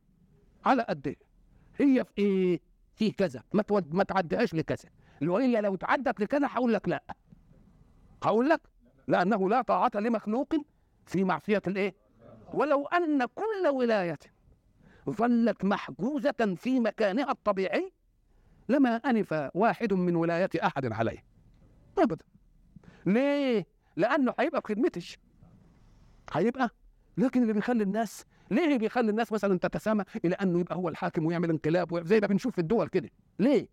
على 0.66 0.82
قد 0.82 1.06
إيه 1.06 1.16
هي 1.78 2.04
في 2.04 2.12
إيه 2.18 2.60
في 2.94 3.10
كذا. 3.10 3.42
ما 3.52 3.64
ما 3.90 4.04
تعديهاش 4.04 4.54
لكذا. 4.54 4.88
الولاية 5.22 5.60
لو 5.60 5.74
تعدت 5.76 6.20
لكذا 6.20 6.46
هقول 6.46 6.72
لك 6.74 6.88
لا. 6.88 7.02
هقول 8.22 8.48
لك 8.48 8.60
لأنه 9.08 9.48
لا 9.48 9.62
طاعة 9.62 9.90
لمخلوق 9.94 10.54
في 11.06 11.24
معصية 11.24 11.62
الإيه؟ 11.66 11.94
ولو 12.54 12.86
أن 12.86 13.24
كل 13.24 13.68
ولاية 13.68 14.18
ظلت 15.10 15.64
محجوزة 15.64 16.54
في 16.56 16.80
مكانها 16.80 17.30
الطبيعي 17.30 17.92
لما 18.68 18.96
أنف 18.96 19.50
واحد 19.54 19.92
من 19.92 20.16
ولاية 20.16 20.50
أحد 20.64 20.92
عليه. 20.92 21.24
ابدا. 21.98 22.24
ليه؟ 23.06 23.66
لأنه 23.96 24.34
هيبقى 24.38 24.62
في 24.62 24.68
خدمتش 24.74 25.18
هيبقى. 26.32 26.70
لكن 27.18 27.42
اللي 27.42 27.52
بيخلي 27.52 27.82
الناس 27.82 28.24
ليه 28.50 28.78
بيخلي 28.78 29.10
الناس 29.10 29.32
مثلا 29.32 29.58
تتسامى 29.58 30.04
إلى 30.24 30.34
أنه 30.34 30.60
يبقى 30.60 30.76
هو 30.76 30.88
الحاكم 30.88 31.26
ويعمل 31.26 31.50
انقلاب 31.50 32.06
زي 32.06 32.20
ما 32.20 32.26
بنشوف 32.26 32.52
في 32.54 32.60
الدول 32.60 32.88
كده؟ 32.88 33.10
ليه؟ 33.38 33.68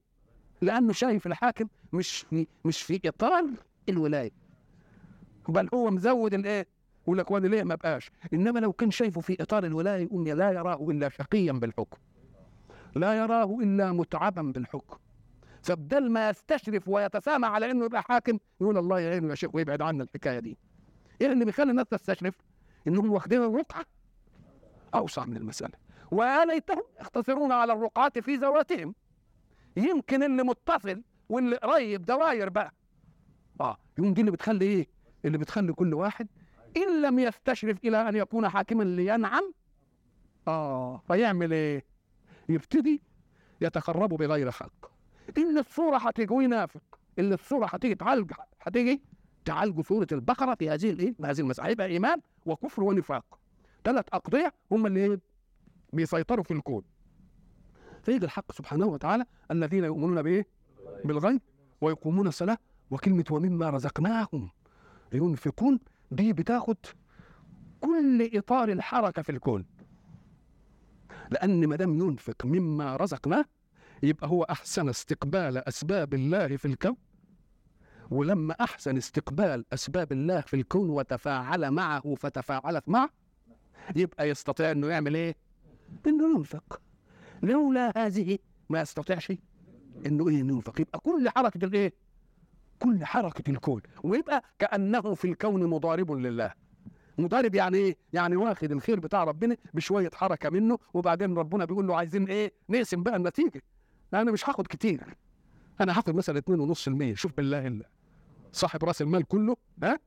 لأنه 0.61 0.93
شايف 0.93 1.27
الحاكم 1.27 1.67
مش 1.93 2.17
في 2.29 2.47
مش 2.65 2.81
في 2.81 2.99
إطار 3.05 3.45
الولاية. 3.89 4.31
بل 5.49 5.69
هو 5.73 5.91
مزود 5.91 6.33
الإيه؟ 6.33 6.67
يقول 7.03 7.17
لك 7.17 7.31
وأنا 7.31 7.47
ليه 7.47 7.63
ما 7.63 7.75
بقاش 7.75 8.11
إنما 8.33 8.59
لو 8.59 8.73
كان 8.73 8.91
شايفه 8.91 9.21
في 9.21 9.43
إطار 9.43 9.65
الولاية 9.65 10.03
يقوم 10.03 10.27
لا 10.27 10.51
يراه 10.51 10.89
إلا 10.91 11.09
شقيا 11.09 11.51
بالحكم. 11.51 11.97
لا 12.95 13.13
يراه 13.13 13.59
إلا 13.61 13.91
متعبا 13.91 14.41
بالحكم. 14.41 14.97
فبدل 15.63 16.11
ما 16.11 16.29
يستشرف 16.29 16.87
ويتسامى 16.87 17.45
على 17.47 17.71
انه 17.71 17.85
يبقى 17.85 18.01
حاكم 18.01 18.39
يقول 18.61 18.77
الله 18.77 18.99
يعينه 18.99 19.29
يا 19.29 19.35
شيخ 19.35 19.55
ويبعد 19.55 19.81
عنا 19.81 20.03
الحكاية 20.03 20.39
دي. 20.39 20.57
إيه 21.21 21.31
اللي 21.31 21.45
بيخلي 21.45 21.71
الناس 21.71 21.85
تستشرف؟ 21.87 22.35
إنهم 22.87 23.11
واخدين 23.11 23.43
الرقعة 23.43 23.85
أوسع 24.95 25.25
من 25.25 25.37
المسألة. 25.37 25.73
ويا 26.11 26.45
ليتهم 26.45 26.83
يقتصرون 27.01 27.51
على 27.51 27.73
الرقعة 27.73 28.21
في 28.21 28.35
ذواتهم 28.35 28.95
يمكن 29.77 30.23
اللي 30.23 30.43
متصل 30.43 31.03
واللي 31.29 31.55
قريب 31.55 32.05
دواير 32.05 32.49
بقى 32.49 32.73
آه 33.61 33.77
يوم 33.97 34.13
دي 34.13 34.21
اللي 34.21 34.31
بتخلي 34.31 34.65
إيه 34.65 34.87
اللي 35.25 35.37
بتخلي 35.37 35.73
كل 35.73 35.93
واحد 35.93 36.27
إن 36.77 37.01
لم 37.01 37.19
يستشرف 37.19 37.77
إلى 37.85 38.09
أن 38.09 38.15
يكون 38.15 38.49
حاكما 38.49 38.83
لينعم 38.83 39.53
آه 40.47 41.01
فيعمل 41.07 41.53
إيه 41.53 41.85
يبتدي 42.49 43.01
يتقرب 43.61 44.09
بغير 44.09 44.51
حق 44.51 44.92
اللي 45.37 45.59
الصورة 45.59 45.97
هتيجي 45.97 46.33
وينافق 46.33 46.81
اللي 47.19 47.33
الصورة 47.33 47.65
هتيجي 47.65 47.95
تعالج 47.95 48.31
هتيجي 48.61 49.01
تعالج 49.45 49.81
صورة 49.81 50.07
البقرة 50.11 50.55
في 50.55 50.69
هذه 50.69 50.89
الإيه؟ 50.89 51.15
هذه 51.25 51.39
المساله 51.39 51.69
يبقى 51.69 51.87
ايمان 51.87 52.21
وكفر 52.45 52.83
ونفاق. 52.83 53.39
ثلاث 53.83 54.05
أقضية 54.13 54.53
هم 54.71 54.85
اللي؟ 54.85 55.19
بيسيطروا 55.93 56.43
في 56.43 56.51
الكون. 56.51 56.83
فيجي 58.03 58.25
الحق 58.25 58.51
سبحانه 58.51 58.85
وتعالى 58.85 59.25
الذين 59.51 59.83
يؤمنون 59.83 60.21
بإيه؟ 60.21 60.47
بالغيب 61.05 61.41
ويقومون 61.81 62.27
الصلاة 62.27 62.57
وكلمة 62.91 63.23
ومما 63.31 63.69
رزقناهم. 63.69 64.49
ينفقون 65.13 65.79
دي 66.11 66.33
بتاخد 66.33 66.77
كل 67.81 68.29
إطار 68.37 68.69
الحركة 68.69 69.21
في 69.21 69.31
الكون. 69.31 69.65
لأن 71.31 71.67
ما 71.67 71.75
دام 71.75 71.93
ينفق 71.99 72.45
مما 72.45 72.95
رزقناه 72.95 73.45
يبقى 74.03 74.27
هو 74.27 74.43
أحسن 74.43 74.89
استقبال 74.89 75.67
أسباب 75.67 76.13
الله 76.13 76.57
في 76.57 76.65
الكون 76.65 76.95
ولما 78.11 78.55
أحسن 78.61 78.97
استقبال 78.97 79.65
أسباب 79.73 80.11
الله 80.11 80.41
في 80.41 80.55
الكون 80.55 80.89
وتفاعل 80.89 81.71
معه 81.71 82.15
فتفاعلت 82.15 82.89
معه 82.89 83.09
يبقى 83.95 84.29
يستطيع 84.29 84.71
إنه 84.71 84.87
يعمل 84.87 85.15
إيه؟ 85.15 85.35
إنه 86.07 86.35
ينفق 86.37 86.81
لولا 87.43 87.93
هذه 87.97 88.37
ما 88.69 88.81
يستطيعش 88.81 89.31
إيه 89.31 89.39
إنه 90.05 90.31
ينفق 90.31 90.81
يبقى 90.81 90.99
كل 90.99 91.29
حركة 91.29 91.65
الإيه؟ 91.65 91.93
كل 92.79 93.05
حركة 93.05 93.51
الكون 93.51 93.81
ويبقى 94.03 94.43
كأنه 94.59 95.13
في 95.13 95.25
الكون 95.27 95.67
مضارب 95.67 96.11
لله 96.11 96.53
مضارب 97.17 97.55
يعني 97.55 97.77
إيه؟ 97.77 97.97
يعني 98.13 98.35
واخد 98.35 98.71
الخير 98.71 98.99
بتاع 98.99 99.23
ربنا 99.23 99.57
بشوية 99.73 100.09
حركة 100.13 100.49
منه 100.49 100.77
وبعدين 100.93 101.37
ربنا 101.37 101.65
بيقول 101.65 101.87
له 101.87 101.95
عايزين 101.95 102.23
إيه؟ 102.27 102.53
نقسم 102.69 103.03
بقى 103.03 103.15
النتيجة 103.15 103.61
أنا 104.21 104.31
مش 104.31 104.49
هاخد 104.49 104.67
كتير. 104.67 105.17
أنا 105.81 105.97
هاخد 105.97 106.15
مثلا 106.15 106.41
2.5% 106.41 107.13
شوف 107.13 107.33
بالله 107.37 107.67
الله 107.67 107.85
صاحب 108.51 108.83
رأس 108.83 109.01
المال 109.01 109.23
كله 109.27 109.57
ها؟ 109.83 109.99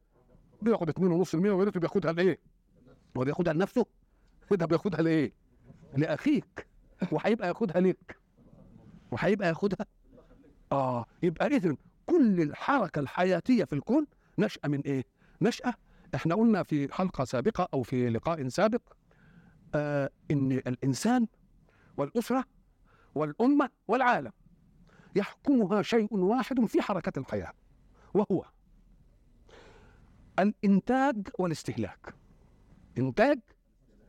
بياخد 0.62 0.90
2.5% 0.90 1.34
ويا 1.34 1.70
بياخدها 1.70 2.12
لإيه؟ 2.12 2.38
هو 3.16 3.24
بياخدها 3.24 3.52
لنفسه؟ 3.52 3.86
ده 4.50 4.66
بياخدها 4.66 5.02
لإيه؟ 5.02 5.32
لأخيك. 5.96 6.66
وهيبقى 7.12 7.48
ياخدها 7.48 7.80
ليك. 7.80 8.16
وهيبقى 9.10 9.48
ياخدها. 9.48 9.86
آه. 10.72 11.06
يبقى 11.22 11.46
اذا 11.46 11.76
كل 12.06 12.40
الحركة 12.42 12.98
الحياتية 12.98 13.64
في 13.64 13.72
الكون 13.72 14.06
نشأة 14.38 14.68
من 14.68 14.80
إيه؟ 14.80 15.04
نشأة 15.42 15.74
إحنا 16.14 16.34
قلنا 16.34 16.62
في 16.62 16.92
حلقة 16.94 17.24
سابقة 17.24 17.68
أو 17.74 17.82
في 17.82 18.10
لقاء 18.10 18.48
سابق 18.48 18.80
آه 19.74 20.10
إن 20.30 20.52
الإنسان 20.52 21.26
والأسرة 21.96 22.44
والأمة 23.16 23.70
والعالم 23.88 24.32
يحكمها 25.16 25.82
شيء 25.82 26.14
واحد 26.14 26.64
في 26.64 26.82
حركة 26.82 27.18
الحياة 27.18 27.52
وهو 28.14 28.44
الإنتاج 30.38 31.28
والاستهلاك. 31.38 32.14
إنتاج 32.98 33.38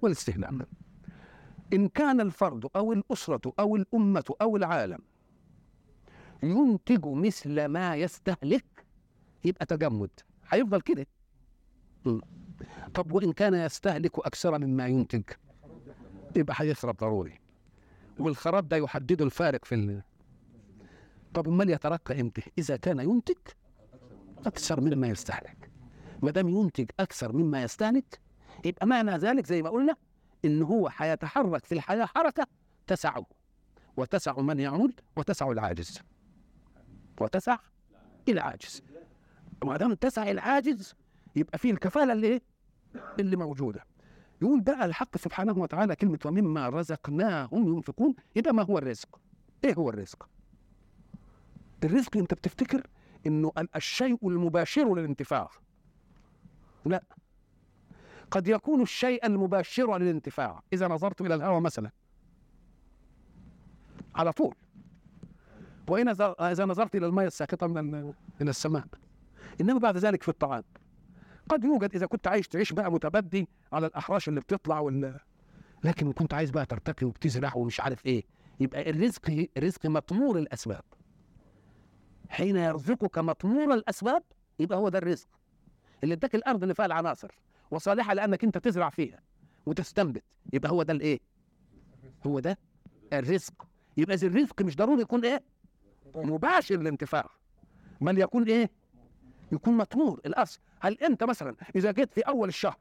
والاستهلاك. 0.01 0.67
إن 1.73 1.87
كان 1.87 2.21
الفرد 2.21 2.65
أو 2.75 2.93
الأسرة 2.93 3.53
أو 3.59 3.75
الأمة 3.75 4.23
أو 4.41 4.57
العالم 4.57 4.99
ينتج 6.43 7.05
مثل 7.05 7.65
ما 7.65 7.95
يستهلك 7.95 8.85
يبقى 9.45 9.65
تجمد. 9.65 10.09
هيفضل 10.49 10.81
كده. 10.81 11.07
طب 12.93 13.11
وإن 13.11 13.33
كان 13.33 13.53
يستهلك 13.53 14.19
أكثر 14.19 14.57
مما 14.59 14.87
ينتج 14.87 15.23
يبقى 16.35 16.55
هيخرب 16.59 16.95
ضروري. 16.97 17.39
والخراب 18.19 18.67
ده 18.67 18.77
يحدد 18.77 19.21
الفارق 19.21 19.65
في 19.65 19.75
ال... 19.75 20.03
طب 21.33 21.47
امال 21.47 21.69
يترقى 21.69 22.21
إمتى؟ 22.21 22.41
إذا 22.57 22.77
كان 22.77 22.99
ينتج 22.99 23.35
أكثر 24.45 24.81
مما 24.81 25.07
يستهلك. 25.07 25.71
ما 26.23 26.31
دام 26.31 26.49
ينتج 26.49 26.89
أكثر 26.99 27.33
مما 27.33 27.63
يستهلك 27.63 28.19
يبقى 28.65 28.87
معنى 28.87 29.11
ذلك 29.11 29.45
زي 29.45 29.61
ما 29.61 29.69
قلنا 29.69 29.95
إن 30.45 30.61
هو 30.61 30.89
هيتحرك 30.97 31.65
في 31.65 31.71
الحياة 31.71 32.05
حركة 32.05 32.47
تسعه 32.87 33.25
وتسع 33.97 34.41
من 34.41 34.59
يعود 34.59 34.99
وتسع 35.15 35.51
العاجز. 35.51 35.99
وتسع 37.21 37.57
العاجز. 38.29 38.81
ما 39.63 39.77
دام 39.77 39.93
تسع 39.93 40.31
العاجز 40.31 40.93
يبقى 41.35 41.57
فيه 41.57 41.71
الكفالة 41.71 42.13
اللي 42.13 42.27
إيه؟ 42.27 42.41
اللي 43.19 43.35
موجودة. 43.35 43.85
يقول 44.41 44.61
بقى 44.61 44.85
الحق 44.85 45.17
سبحانه 45.17 45.57
وتعالى 45.57 45.95
كلمة 45.95 46.19
ومما 46.25 46.69
رزقناهم 46.69 47.75
ينفقون. 47.75 48.15
يبقى 48.35 48.53
ما 48.53 48.63
هو 48.63 48.77
الرزق؟ 48.77 49.19
إيه 49.63 49.73
هو 49.75 49.89
الرزق؟ 49.89 50.29
الرزق 51.83 52.17
أنت 52.17 52.33
بتفتكر 52.33 52.87
إنه 53.27 53.51
الشيء 53.75 54.27
المباشر 54.27 54.95
للانتفاع؟ 54.95 55.49
لا. 56.85 57.03
قد 58.31 58.47
يكون 58.47 58.81
الشيء 58.81 59.25
المباشر 59.25 59.97
للانتفاع. 59.97 60.61
إذا 60.73 60.87
نظرت 60.87 61.21
إلى 61.21 61.35
الهواء 61.35 61.59
مثلا. 61.59 61.91
على 64.15 64.31
طول. 64.31 64.55
وإن 65.87 66.09
إذا 66.39 66.65
نظرت 66.65 66.95
إلى 66.95 67.05
الماء 67.05 67.25
الساقطة 67.25 67.67
من 67.67 68.13
من 68.41 68.49
السماء. 68.49 68.85
إنما 69.61 69.79
بعد 69.79 69.97
ذلك 69.97 70.23
في 70.23 70.29
الطعام. 70.29 70.63
قد 71.49 71.63
يوجد 71.63 71.95
إذا 71.95 72.05
كنت 72.05 72.27
عايش 72.27 72.47
تعيش 72.47 72.73
بقى 72.73 72.91
متبدي 72.91 73.49
على 73.73 73.87
الأحراش 73.87 74.29
اللي 74.29 74.39
بتطلع 74.39 74.79
وال 74.79 75.19
لكن 75.83 76.11
كنت 76.11 76.33
عايز 76.33 76.49
بقى 76.51 76.65
ترتقي 76.65 77.05
وبتزرع 77.07 77.51
ومش 77.55 77.79
عارف 77.79 78.05
إيه. 78.05 78.23
يبقى 78.59 78.89
الرزق 78.89 79.47
الرزق 79.57 79.85
مطمور 79.85 80.37
الأسباب. 80.37 80.83
حين 82.29 82.55
يرزقك 82.57 83.17
مطمور 83.17 83.73
الأسباب 83.73 84.23
يبقى 84.59 84.77
هو 84.77 84.89
ده 84.89 84.97
الرزق. 84.97 85.27
اللي 86.03 86.13
اداك 86.13 86.35
الأرض 86.35 86.61
اللي 86.61 86.73
فيها 86.75 86.85
العناصر 86.85 87.31
وصالحة 87.71 88.13
لأنك 88.13 88.43
أنت 88.43 88.57
تزرع 88.57 88.89
فيها 88.89 89.19
وتستنبت 89.65 90.23
يبقى 90.53 90.71
هو 90.71 90.83
ده 90.83 90.93
الإيه؟ 90.93 91.19
هو 92.27 92.39
ده 92.39 92.57
الرزق. 93.13 93.67
يبقى 93.97 94.15
الرزق 94.15 94.61
مش 94.61 94.75
ضروري 94.75 95.01
يكون 95.01 95.25
إيه؟ 95.25 95.43
مباشر 96.15 96.75
الانتفاع 96.75 97.29
بل 98.01 98.17
يكون 98.19 98.43
إيه؟ 98.43 98.69
يكون 99.51 99.77
مطمور 99.77 100.19
الاصل 100.25 100.59
هل 100.79 100.93
أنت 100.93 101.23
مثلا 101.23 101.55
إذا 101.75 101.91
جيت 101.91 102.13
في 102.13 102.21
أول 102.21 102.47
الشهر 102.47 102.77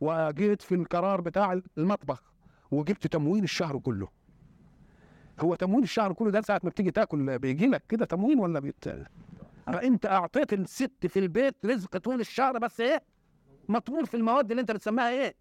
وجيت 0.00 0.62
في 0.62 0.74
القرار 0.74 1.20
بتاع 1.20 1.60
المطبخ 1.78 2.32
وجبت 2.70 3.06
تموين 3.06 3.44
الشهر 3.44 3.78
كله 3.78 4.08
هو 5.40 5.54
تموين 5.54 5.82
الشهر 5.82 6.12
كله 6.12 6.30
ده 6.30 6.40
ساعة 6.40 6.60
ما 6.64 6.70
بتيجي 6.70 6.90
تاكل 6.90 7.38
بيجي 7.38 7.66
لك 7.66 7.82
كده 7.88 8.04
تموين 8.04 8.38
ولا 8.38 8.60
بيت؟ 8.60 8.84
أنت 9.68 10.06
أعطيت 10.06 10.52
الست 10.52 11.06
في 11.06 11.18
البيت 11.18 11.54
رزق 11.66 11.96
طول 11.96 12.20
الشهر 12.20 12.58
بس 12.58 12.80
إيه؟ 12.80 13.02
مطمور 13.68 14.04
في 14.04 14.16
المواد 14.16 14.50
اللي 14.50 14.60
أنت 14.60 14.70
بتسميها 14.72 15.10
إيه؟ 15.10 15.34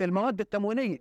المواد 0.00 0.40
التموينية. 0.40 0.98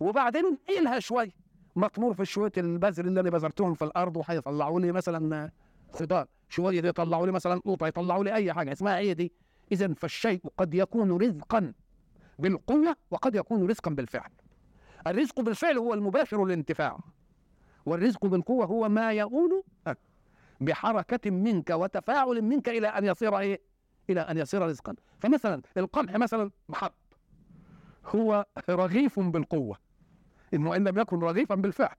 وبعدين 0.00 0.58
إلها 0.78 0.98
شوية 0.98 1.30
مطمور 1.76 2.14
في 2.14 2.24
شوية 2.24 2.52
البذر 2.58 3.04
اللي 3.04 3.20
أنا 3.20 3.30
بذرتهم 3.30 3.74
في 3.74 3.84
الأرض 3.84 4.16
وهيطلعوا 4.16 4.80
لي 4.80 4.92
مثلا 4.92 5.50
خضار 5.94 6.26
شوية 6.48 6.82
يطلعوا 6.84 7.26
لي؟ 7.26 7.32
مثلا 7.32 7.60
قوطه 7.64 7.86
يطلعوا 7.86 8.24
لي 8.24 8.34
أي 8.34 8.52
حاجة. 8.52 8.72
اسمها 8.72 8.98
إيه 8.98 9.12
دي؟ 9.12 9.32
اذا 9.72 9.94
فالشيء 9.94 10.40
قد 10.56 10.74
يكون 10.74 11.22
رزقا 11.22 11.72
بالقوة 12.38 12.96
وقد 13.10 13.34
يكون 13.34 13.70
رزقا 13.70 13.90
بالفعل. 13.90 14.30
الرزق 15.06 15.40
بالفعل 15.40 15.78
هو 15.78 15.94
المباشر 15.94 16.44
للانتفاع. 16.44 16.98
والرزق 17.86 18.26
بالقوة 18.26 18.66
هو 18.66 18.88
ما 18.88 19.12
يؤول 19.12 19.62
بحركة 20.60 21.30
منك 21.30 21.70
وتفاعل 21.70 22.42
منك 22.42 22.68
إلى 22.68 22.88
أن 22.88 23.04
يصير 23.04 23.38
إيه؟ 23.38 23.60
إلى 24.10 24.20
أن 24.20 24.38
يصير 24.38 24.62
رزقا. 24.62 24.94
فمثلا 25.20 25.62
القمح 25.76 26.16
مثلا 26.16 26.50
محب 26.68 26.92
هو 28.06 28.46
رغيف 28.70 29.20
بالقوة. 29.20 29.76
إنه 30.54 30.76
إن 30.76 30.88
لم 30.88 30.98
يكن 30.98 31.18
رغيفا 31.18 31.54
بالفعل. 31.54 31.96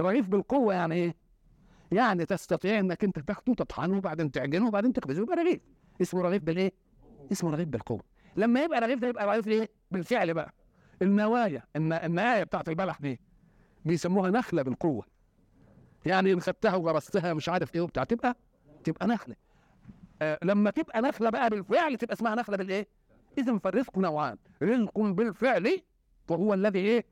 رغيف 0.00 0.28
بالقوة 0.28 0.74
يعني 0.74 0.94
إيه؟ 0.94 1.14
يعني 1.92 2.26
تستطيع 2.26 2.78
إنك 2.78 3.04
أنت 3.04 3.18
تاخده 3.18 3.54
تطحنه 3.54 3.96
وبعدين 3.96 4.30
تعجنه 4.30 4.68
وبعدين 4.68 4.92
تخبزه 4.92 5.22
يبقى 5.22 5.36
رغيف. 5.36 5.60
اسمه 6.02 6.22
رغيف 6.22 6.42
بالإيه؟ 6.42 6.72
اسمه 7.32 7.50
رغيف 7.50 7.68
بالقوه 7.68 8.02
لما 8.36 8.62
يبقى 8.64 8.80
رغيف 8.80 8.98
ده 8.98 9.08
يبقى 9.08 9.26
رغيف 9.26 9.48
إيه؟ 9.48 9.68
بالفعل 9.90 10.34
بقى. 10.34 10.54
النوايا 11.02 11.62
الن... 11.76 11.92
النهاية 11.92 12.44
بتاعت 12.44 12.68
البلح 12.68 13.00
دي 13.00 13.20
بيسموها 13.84 14.30
نخلة 14.30 14.62
بالقوة. 14.62 15.04
يعني 16.06 16.32
إن 16.32 16.40
خدتها 16.40 16.76
وغرستها 16.76 17.34
مش 17.34 17.48
عارف 17.48 17.74
إيه 17.74 17.80
وبتاع 17.80 18.04
تبقى 18.04 18.36
تبقى 18.84 19.06
نخلة. 19.06 19.36
آه 20.22 20.38
لما 20.42 20.70
تبقى 20.70 21.02
نخلة 21.02 21.30
بقى 21.30 21.50
بالفعل 21.50 21.96
تبقى 21.96 22.14
اسمها 22.14 22.34
نخلة 22.34 22.56
بالإيه؟ 22.56 22.88
اذا 23.38 23.58
فالرزق 23.58 23.98
نوعان. 23.98 24.36
رزق 24.62 24.98
بالفعل 25.00 25.82
وهو 26.28 26.54
الذي 26.54 26.78
إيه؟ 26.78 27.04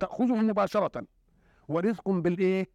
تأخذه 0.00 0.34
مباشرة. 0.34 1.06
ورزق 1.68 2.08
بالإيه؟ 2.08 2.68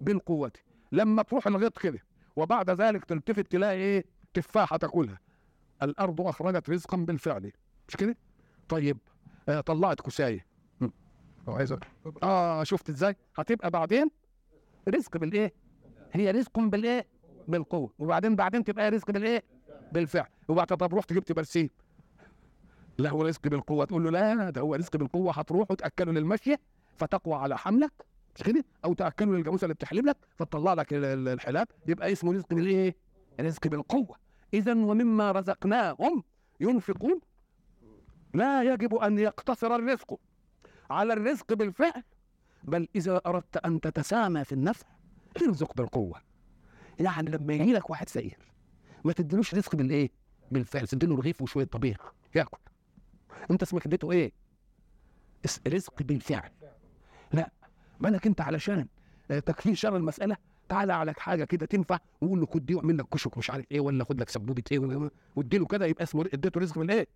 بالقوة. 0.00 0.52
لما 0.92 1.22
تروح 1.22 1.46
الغيط 1.46 1.78
كده 1.78 1.98
وبعد 2.36 2.70
ذلك 2.70 3.04
تلتفت 3.04 3.52
تلاقي 3.52 3.74
إيه؟ 3.76 4.04
تفاحة 4.34 4.76
تاكلها. 4.76 5.20
الأرض 5.82 6.20
أخرجت 6.20 6.70
رزقا 6.70 6.96
بالفعل. 6.96 7.52
مش 7.88 7.96
كده؟ 7.96 8.16
طيب 8.68 8.98
آه 9.48 9.60
طلعت 9.60 10.00
كسايه 10.00 10.46
عايز 11.48 11.74
آه 12.22 12.64
شفت 12.64 12.88
إزاي؟ 12.90 13.16
هتبقى 13.36 13.70
بعدين 13.70 14.10
رزق 14.88 15.16
بالإيه؟ 15.16 15.52
هي 16.12 16.30
رزق 16.30 16.58
بالإيه؟ 16.60 17.06
بالقوة. 17.48 17.92
وبعدين 17.98 18.36
بعدين 18.36 18.64
تبقى 18.64 18.90
رزق 18.90 19.10
بالإيه؟ 19.10 19.42
بالفعل. 19.92 20.26
وبعد 20.48 20.66
طب 20.66 20.94
رحت 20.94 21.12
جبت 21.12 21.32
برسيم 21.32 21.70
لا 22.98 23.10
هو 23.10 23.22
رزق 23.22 23.48
بالقوة. 23.48 23.84
تقول 23.84 24.04
له 24.04 24.10
لا 24.10 24.50
ده 24.50 24.60
هو 24.60 24.74
رزق 24.74 24.96
بالقوة. 24.96 25.32
هتروح 25.32 25.70
وتاكله 25.70 26.12
للمشية 26.12 26.60
فتقوى 26.96 27.34
على 27.34 27.58
حملك. 27.58 27.92
مش 28.36 28.42
كده 28.42 28.64
أو 28.84 28.94
تاكله 28.94 29.32
للجاموسه 29.36 29.64
اللي 29.64 29.74
بتحلب 29.74 30.06
لك 30.06 30.16
فتطلع 30.36 30.74
لك 30.74 30.92
ال- 30.94 31.04
ال- 31.04 31.28
الحلاب 31.28 31.68
يبقى 31.86 32.12
اسمه 32.12 32.32
رزق 32.32 32.54
بالايه 32.54 32.96
رزق 33.40 33.66
بالقوة. 33.66 34.16
اذا 34.54 34.72
ومما 34.72 35.32
رزقناهم 35.32 36.22
ينفقون 36.60 37.20
لا 38.34 38.62
يجب 38.62 38.94
أن 38.94 39.18
يقتصر 39.18 39.74
الرزق 39.74 40.20
على 40.90 41.12
الرزق 41.12 41.52
بالفعل 41.54 42.02
بل 42.64 42.88
إذا 42.96 43.20
أردت 43.26 43.56
أن 43.56 43.80
تتسامى 43.80 44.44
في 44.44 44.52
النفع 44.52 44.86
ارزق 45.42 45.74
بالقوة. 45.76 46.20
يعني 47.00 47.30
لما 47.30 47.54
يجي 47.54 47.72
لك 47.72 47.90
واحد 47.90 48.08
سير 48.08 48.38
ما 49.04 49.12
تديلوش 49.12 49.54
رزق 49.54 49.76
بالإيه؟ 49.76 50.10
بالفعل 50.50 50.86
تديله 50.88 51.16
رغيف 51.16 51.42
وشوية 51.42 51.64
طبيخ 51.64 52.12
ياكل. 52.34 52.58
أنت 53.50 53.62
اسمك 53.62 53.86
اديته؟ 53.86 54.30
اس- 55.44 55.60
رزق 55.68 56.02
بالفعل. 56.02 56.50
بالك 58.02 58.26
أنت 58.26 58.40
علشان 58.40 58.86
آه، 59.30 59.38
تكفيه 59.38 59.74
شر 59.74 59.96
المسألة 59.96 60.36
تعالى 60.68 60.92
على 60.92 61.14
حاجة 61.18 61.44
كده 61.44 61.66
تنفع 61.66 61.98
وقول 62.20 62.40
له 62.40 62.46
خد 62.46 62.66
دي 62.66 62.74
واعمل 62.74 62.98
لك 62.98 63.06
كشك 63.08 63.38
مش 63.38 63.50
عارف 63.50 63.66
إيه 63.72 63.80
ولا 63.80 64.04
خد 64.04 64.20
لك 64.20 64.28
سبوبة 64.28 64.62
إيه 64.72 65.10
واديله 65.36 65.66
كده 65.66 65.86
يبقى 65.86 66.02
اسمه 66.04 66.24
اديته 66.34 66.60
رزق 66.60 66.78
بالايه؟ 66.78 67.06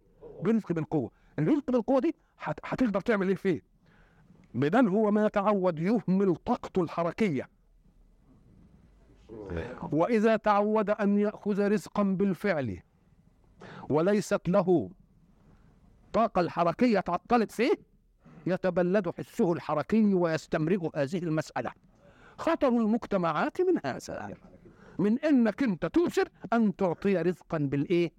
برزق 0.42 0.72
بالقوة 0.72 1.11
الرزق 1.38 1.70
بالقوة 1.70 2.01
دي 2.01 2.14
هت- 2.38 2.61
هتقدر 2.64 3.01
تعمل 3.01 3.29
إيه 3.29 3.35
فيه؟ 3.35 3.62
بدل 4.55 4.88
هو 4.88 5.11
ما 5.11 5.29
تعود 5.29 5.79
يهمل 5.79 6.37
طاقته 6.37 6.83
الحركية 6.83 7.49
وإذا 9.92 10.37
تعود 10.37 10.90
أن 10.90 11.18
يأخذ 11.18 11.68
رزقا 11.68 12.03
بالفعل 12.03 12.81
وليست 13.88 14.49
له 14.49 14.90
طاقة 16.12 16.40
الحركية 16.40 17.01
تعطلت 17.01 17.53
فيه 17.53 17.72
يتبلد 18.47 19.11
حسه 19.11 19.53
الحركي 19.53 20.15
ويستمرئ 20.15 20.89
هذه 20.97 21.19
المسألة. 21.19 21.73
خطر 22.39 22.69
المجتمعات 22.69 23.61
من 23.61 23.81
هذا. 23.85 24.35
من 24.99 25.19
إنك 25.19 25.63
أنت 25.63 25.87
تؤثر 25.87 26.29
أن 26.53 26.77
تعطي 26.77 27.17
رزقا 27.17 27.59
بالإيه؟ 27.59 28.13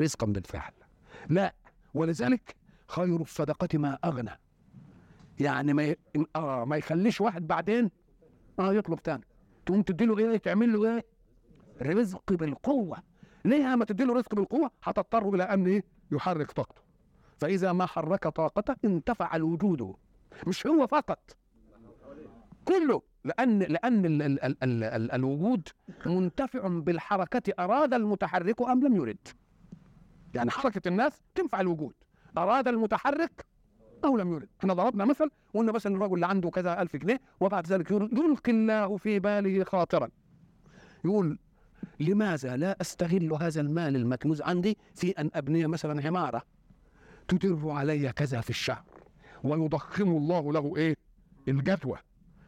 رزقا 0.00 0.26
بالفعل. 0.26 0.72
لا 1.28 1.54
ولذلك 1.94 2.56
خير 2.88 3.20
الصدقة 3.20 3.78
ما 3.78 3.98
أغنى. 4.04 4.40
يعني 5.40 5.72
ما 5.74 5.84
ي... 5.84 5.96
آه 6.36 6.64
ما 6.64 6.76
يخليش 6.76 7.20
واحد 7.20 7.46
بعدين 7.46 7.90
آه 8.58 8.74
يطلب 8.74 9.02
تاني. 9.02 9.24
تقوم 9.66 9.82
تديله 9.82 10.18
إيه؟ 10.18 10.36
تعمل 10.36 10.72
له 10.72 10.94
إيه؟ 10.94 11.04
رزق 11.82 12.32
بالقوة. 12.32 12.98
ليه 13.44 13.74
ما 13.76 13.84
تديله 13.84 14.14
رزق 14.14 14.34
بالقوة؟ 14.34 14.70
هتضطر 14.82 15.34
إلى 15.34 15.42
أن 15.42 15.66
إيه؟ 15.66 15.84
يحرك 16.12 16.50
طاقته. 16.52 16.81
فإذا 17.42 17.72
ما 17.72 17.86
حرك 17.86 18.28
طاقته 18.28 18.76
انتفع 18.84 19.36
الوجود. 19.36 19.94
مش 20.46 20.66
هو 20.66 20.86
فقط. 20.86 21.36
كله. 22.64 23.02
لأن 23.24 23.58
لأن 23.58 24.04
ال 24.06 24.22
ال 24.22 24.44
ال 24.44 24.56
ال 24.62 24.84
ال 24.84 25.12
الوجود 25.12 25.68
منتفع 26.06 26.68
بالحركة 26.68 27.52
أراد 27.58 27.94
المتحرك 27.94 28.62
أم 28.62 28.86
لم 28.86 28.96
يرد. 28.96 29.28
يعني 30.34 30.50
حركة 30.50 30.88
الناس 30.88 31.22
تنفع 31.34 31.60
الوجود. 31.60 31.94
أراد 32.38 32.68
المتحرك 32.68 33.46
أو 34.04 34.16
لم 34.16 34.32
يرد. 34.32 34.48
إحنا 34.60 34.74
ضربنا 34.74 35.04
مثل 35.04 35.30
وقلنا 35.54 35.72
مثلا 35.72 35.96
الرجل 35.96 36.14
اللي 36.14 36.26
عنده 36.26 36.50
كذا 36.50 36.82
ألف 36.82 36.96
جنيه 36.96 37.20
وبعد 37.40 37.66
ذلك 37.66 37.90
يلقي 37.90 38.52
الله 38.52 38.96
في 38.96 39.18
باله 39.18 39.64
خاطرا. 39.64 40.08
يقول 41.04 41.38
لماذا 42.00 42.56
لا 42.56 42.80
أستغل 42.80 43.32
هذا 43.40 43.60
المال 43.60 43.96
المكنوز 43.96 44.42
عندي 44.42 44.78
في 44.94 45.10
أن 45.10 45.30
أبني 45.34 45.66
مثلا 45.66 46.06
عمارة؟ 46.06 46.42
تدر 47.38 47.70
علي 47.70 48.12
كذا 48.12 48.40
في 48.40 48.50
الشهر 48.50 48.84
ويضخم 49.44 50.08
الله 50.08 50.52
له 50.52 50.76
إيه؟ 50.76 50.96
الجدوى. 51.48 51.98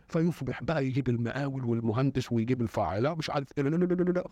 فيصبح 0.09 0.63
بقى 0.63 0.87
يجيب 0.87 1.09
المقاول 1.09 1.65
والمهندس 1.65 2.33
ويجيب 2.33 2.63
الفاعلة 2.63 3.15
مش 3.15 3.31
عارف 3.31 3.49
إيه، 3.59 3.65
لا 3.65 3.69
لا 3.69 3.85
لا 3.85 3.95
لا 4.03 4.11
لا. 4.13 4.25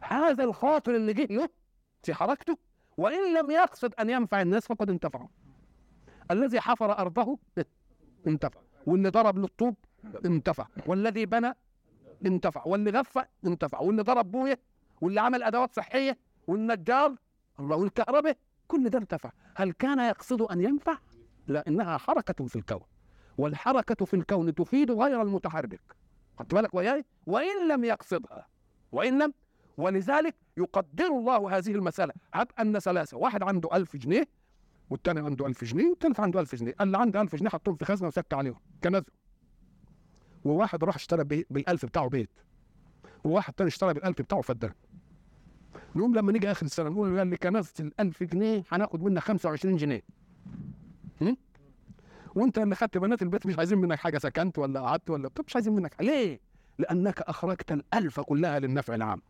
هذا 0.00 0.44
الخاطر 0.44 0.96
اللي 0.96 1.12
جه 1.12 1.34
له 1.34 1.48
في 2.02 2.14
حركته 2.14 2.58
وإن 2.96 3.34
لم 3.34 3.50
يقصد 3.50 3.94
أن 3.94 4.10
ينفع 4.10 4.42
الناس 4.42 4.66
فقد 4.66 4.90
انتفعوا. 4.90 5.28
الذي 6.30 6.60
حفر 6.60 6.98
أرضه 6.98 7.38
انتفع 8.26 8.60
واللي 8.86 9.08
ضرب 9.08 9.38
للطوب 9.38 9.76
انتفع 10.24 10.66
والذي 10.86 11.26
بنى 11.26 11.52
انتفع 12.26 12.62
واللي 12.66 12.90
غفى 12.90 13.24
انتفع 13.46 13.80
واللي 13.80 14.02
ضرب 14.02 14.30
بويه 14.30 14.58
واللي 15.00 15.20
عمل 15.20 15.42
أدوات 15.42 15.74
صحية 15.74 16.18
والنجار 16.46 17.14
الله 17.60 17.76
والكهرباء 17.76 18.36
كل 18.68 18.88
ده 18.88 18.98
انتفع 18.98 19.30
هل 19.56 19.72
كان 19.72 19.98
يقصد 19.98 20.42
أن 20.42 20.60
ينفع؟ 20.60 20.98
لا 21.46 21.68
إنها 21.68 21.98
حركة 21.98 22.46
في 22.46 22.56
الكون. 22.56 22.80
والحركة 23.38 24.04
في 24.04 24.14
الكون 24.14 24.54
تفيد 24.54 24.90
غير 24.90 25.22
المتحرك. 25.22 25.80
خدت 26.38 26.54
بالك 26.54 26.74
وياي؟ 26.74 27.04
وإن 27.26 27.68
لم 27.68 27.84
يقصدها. 27.84 28.46
وإن 28.92 29.22
لم؟ 29.22 29.32
ولذلك 29.76 30.34
يقدر 30.56 31.06
الله 31.06 31.58
هذه 31.58 31.70
المسألة. 31.70 32.12
هب 32.34 32.48
أن 32.60 32.78
ثلاثة. 32.78 33.16
واحد 33.16 33.42
عنده 33.42 33.76
ألف 33.76 33.96
جنيه 33.96 34.28
والتاني 34.90 35.20
عنده 35.20 35.46
1000 35.46 35.64
جنيه 35.64 35.84
والتالت 35.90 36.20
عنده 36.20 36.40
1000 36.40 36.54
جنيه. 36.54 36.74
اللي 36.80 36.98
عنده 36.98 37.20
1000 37.20 37.36
جنيه 37.36 37.50
حطهم 37.50 37.76
في 37.76 37.84
خزنة 37.84 38.08
وسك 38.08 38.32
عليهم. 38.32 38.60
كنزه. 38.84 39.04
وواحد 40.44 40.84
راح 40.84 40.94
اشترى. 40.94 41.24
بال1000 41.24 41.84
بتاعه 41.84 42.08
بيت. 42.08 42.30
وواحد 43.24 43.52
تاني 43.52 43.68
اشترى 43.68 43.94
بال1000 43.94 44.08
بتاعه 44.10 44.40
فدان 44.40 44.72
نقوم 45.96 46.14
لما 46.14 46.32
نيجي 46.32 46.50
آخر 46.50 46.66
السنة 46.66 46.88
نقول 46.88 47.18
اللي 47.18 47.36
كنزت 47.36 47.82
ال1000 47.82 48.22
جنيه 48.22 48.64
هناخد 48.72 49.02
منك 49.02 49.22
25 49.22 49.76
جنيه 49.76 50.02
هم؟ 51.20 51.36
وأنت 52.34 52.58
اللي 52.58 52.74
خدت 52.74 52.98
بنات 52.98 53.22
البيت 53.22 53.46
مش 53.46 53.58
عايزين 53.58 53.78
منك 53.78 53.98
حاجة 53.98 54.18
سكنت 54.18 54.58
ولا 54.58 54.80
قعدت 54.80 55.10
ولا 55.10 55.30
مش 55.46 55.54
عايزين 55.56 55.74
منك 55.74 55.94
حاجة. 55.94 56.06
ليه؟ 56.06 56.40
لأنك 56.78 57.20
أخرجت 57.22 57.72
الألف 57.72 58.20
كلها 58.20 58.58
للنفع 58.58 58.94
العام 58.94 59.22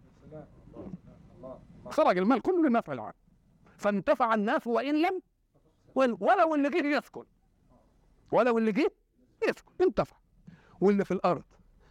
خرج 1.86 2.18
المال 2.18 2.42
كله 2.42 2.62
للنفع 2.62 2.92
العام 2.92 3.12
فانتفع 3.76 4.34
الناس 4.34 4.66
وإن 4.66 5.02
لم 5.02 5.20
ول- 5.94 6.16
ولو 6.20 6.54
اللي 6.54 6.70
جه 6.70 6.86
يسكن 6.98 7.24
ولو 8.32 8.58
اللي 8.58 8.72
جه 8.72 8.90
يسكن 9.48 9.72
انتفع 9.80 10.16
واللي 10.80 11.04
في 11.04 11.10
الأرض 11.14 11.44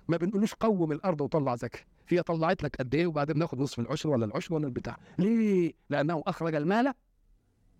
ما 0.07 0.17
بنقولوش 0.17 0.53
قوم 0.53 0.91
الأرض 0.91 1.21
وطلع 1.21 1.55
زكاه 1.55 1.79
هي 2.09 2.23
طلعت 2.23 2.63
لك 2.63 2.75
قد 2.75 2.95
إيه 2.95 3.07
وبعدين 3.07 3.37
ناخد 3.37 3.59
نصف 3.59 3.79
العشر 3.79 4.09
ولا 4.09 4.25
العشر 4.25 4.53
ولا 4.53 4.67
البتاع. 4.67 4.97
ليه؟ 5.19 5.73
لأنه 5.89 6.23
أخرج 6.27 6.55
المال 6.55 6.93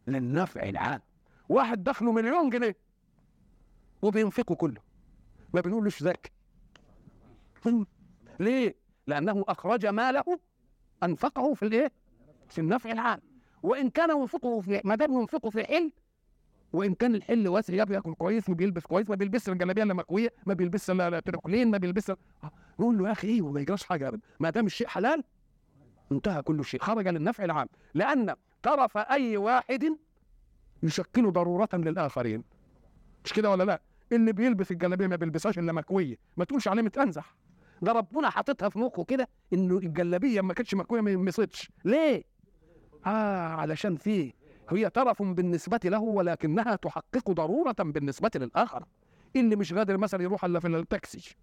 للنفع 0.07 0.63
العام. 0.63 1.01
واحد 1.49 1.83
دخله 1.83 2.11
مليون 2.11 2.49
جنيه 2.49 2.75
وبينفقه 4.01 4.55
كله. 4.55 4.81
ما 5.53 5.61
بنقولوش 5.61 6.03
زكاه 6.03 6.31
ليه؟ 8.39 8.75
لأنه 9.07 9.45
أخرج 9.47 9.85
ماله 9.85 10.39
أنفقه 11.03 11.53
في 11.53 11.65
الإيه؟ 11.65 11.91
في 12.49 12.61
النفع 12.61 12.91
العام. 12.91 13.19
وإن 13.63 13.89
كان 13.89 14.17
ينفقه 14.17 14.59
في 14.61 14.81
ما 14.83 14.95
دام 14.95 15.13
ينفقه 15.13 15.49
في 15.49 15.63
حل 15.63 15.91
وإن 16.73 16.93
كان 16.93 17.15
الحل 17.15 17.47
واسع 17.47 17.83
بياكل 17.83 18.13
كويس 18.13 18.49
وبيلبس 18.49 18.85
كويس 18.85 19.09
ما 19.09 19.15
بيلبسش 19.15 19.49
الجلابيه 19.49 19.83
إلا 19.83 19.93
مكويه 19.93 20.33
ما 20.45 20.53
بيلبسش 20.53 20.89
إلا 20.91 21.09
لا 21.09 21.19
تركلين 21.19 21.71
ما 21.71 21.77
بيلبسش 21.77 22.09
آه، 22.09 22.51
نقول 22.79 22.97
له 22.97 23.07
يا 23.07 23.11
أخي 23.11 23.27
إيه 23.27 23.41
وما 23.41 23.61
يجراش 23.61 23.83
حاجة 23.83 24.07
ابدا. 24.07 24.21
ما 24.39 24.49
دام 24.49 24.65
الشيء 24.65 24.87
حلال 24.87 25.23
انتهى 26.11 26.41
كل 26.41 26.65
شيء. 26.65 26.79
خرج 26.81 27.07
للنفع 27.07 27.43
العام 27.43 27.67
لأن 27.93 28.35
طرف 28.63 28.97
أي 28.97 29.37
واحد 29.37 29.97
يشكل 30.83 31.31
ضرورة 31.31 31.69
للآخرين. 31.73 32.43
مش 33.25 33.33
كده 33.33 33.51
ولا 33.51 33.63
لا؟ 33.63 33.81
اللي 34.11 34.33
بيلبس 34.33 34.71
الجلابية 34.71 35.07
ما 35.07 35.15
بيلبسهاش 35.15 35.59
إلا 35.59 35.73
مكويه 35.73 36.15
ما 36.37 36.45
تقولش 36.45 36.67
عليه 36.67 36.81
متأنزح. 36.81 37.35
ده 37.81 37.91
ربنا 37.91 38.29
حاططها 38.29 38.69
في 38.69 38.79
مخه 38.79 39.03
كده 39.03 39.29
إنه 39.53 39.77
الجلابية 39.77 40.41
ما 40.41 40.53
كانتش 40.53 40.73
مكويه 40.75 41.01
ما 41.01 41.11
ينبسطش 41.11 41.71
ليه؟ 41.85 42.23
آه 43.05 43.47
علشان 43.47 43.95
فيه 43.95 44.33
هي 44.69 44.89
طرف 44.89 45.21
بالنسبة 45.23 45.79
له 45.85 45.99
ولكنها 45.99 46.75
تحقق 46.75 47.31
ضرورة 47.31 47.75
بالنسبة 47.79 48.31
للآخر. 48.35 48.85
اللي 49.35 49.55
مش 49.55 49.73
قادر 49.73 49.97
مثلا 49.97 50.23
يروح 50.23 50.45
إلا 50.45 50.59
في 50.59 50.67
التاكسي. 50.67 51.35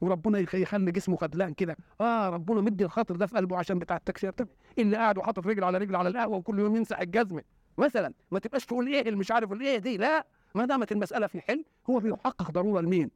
وربنا 0.00 0.38
يخ- 0.38 0.54
يخلي 0.54 0.90
جسمه 0.92 1.16
خدلان 1.16 1.54
كده. 1.54 1.76
آه 2.00 2.28
ربنا 2.28 2.60
مدي 2.60 2.84
الخاطر 2.84 3.16
ده 3.16 3.26
في 3.26 3.36
قلبه 3.36 3.56
عشان 3.56 3.78
بتاع 3.78 3.96
التاكسي 3.96 4.30
اللي 4.78 4.96
قاعد 4.96 5.18
وحاطط 5.18 5.46
رجل 5.46 5.64
على 5.64 5.78
رجل 5.78 5.96
على 5.96 6.08
القهوة 6.08 6.36
وكل 6.36 6.58
يوم 6.58 6.76
يمسح 6.76 7.00
الجزمة. 7.00 7.42
مثلا 7.78 8.14
ما 8.30 8.38
تبقاش 8.38 8.66
تقول 8.66 8.86
إيه 8.86 9.00
اللي 9.02 9.16
مش 9.16 9.30
عارف 9.30 9.52
الايه 9.52 9.78
دي 9.78 9.96
لا. 9.96 10.26
ما 10.54 10.64
دامت 10.66 10.92
المسألة 10.92 11.26
في 11.26 11.40
حل 11.40 11.64
هو 11.90 11.98
بيحقق 12.00 12.50
ضرورة 12.50 12.80
لمين؟ 12.80 13.10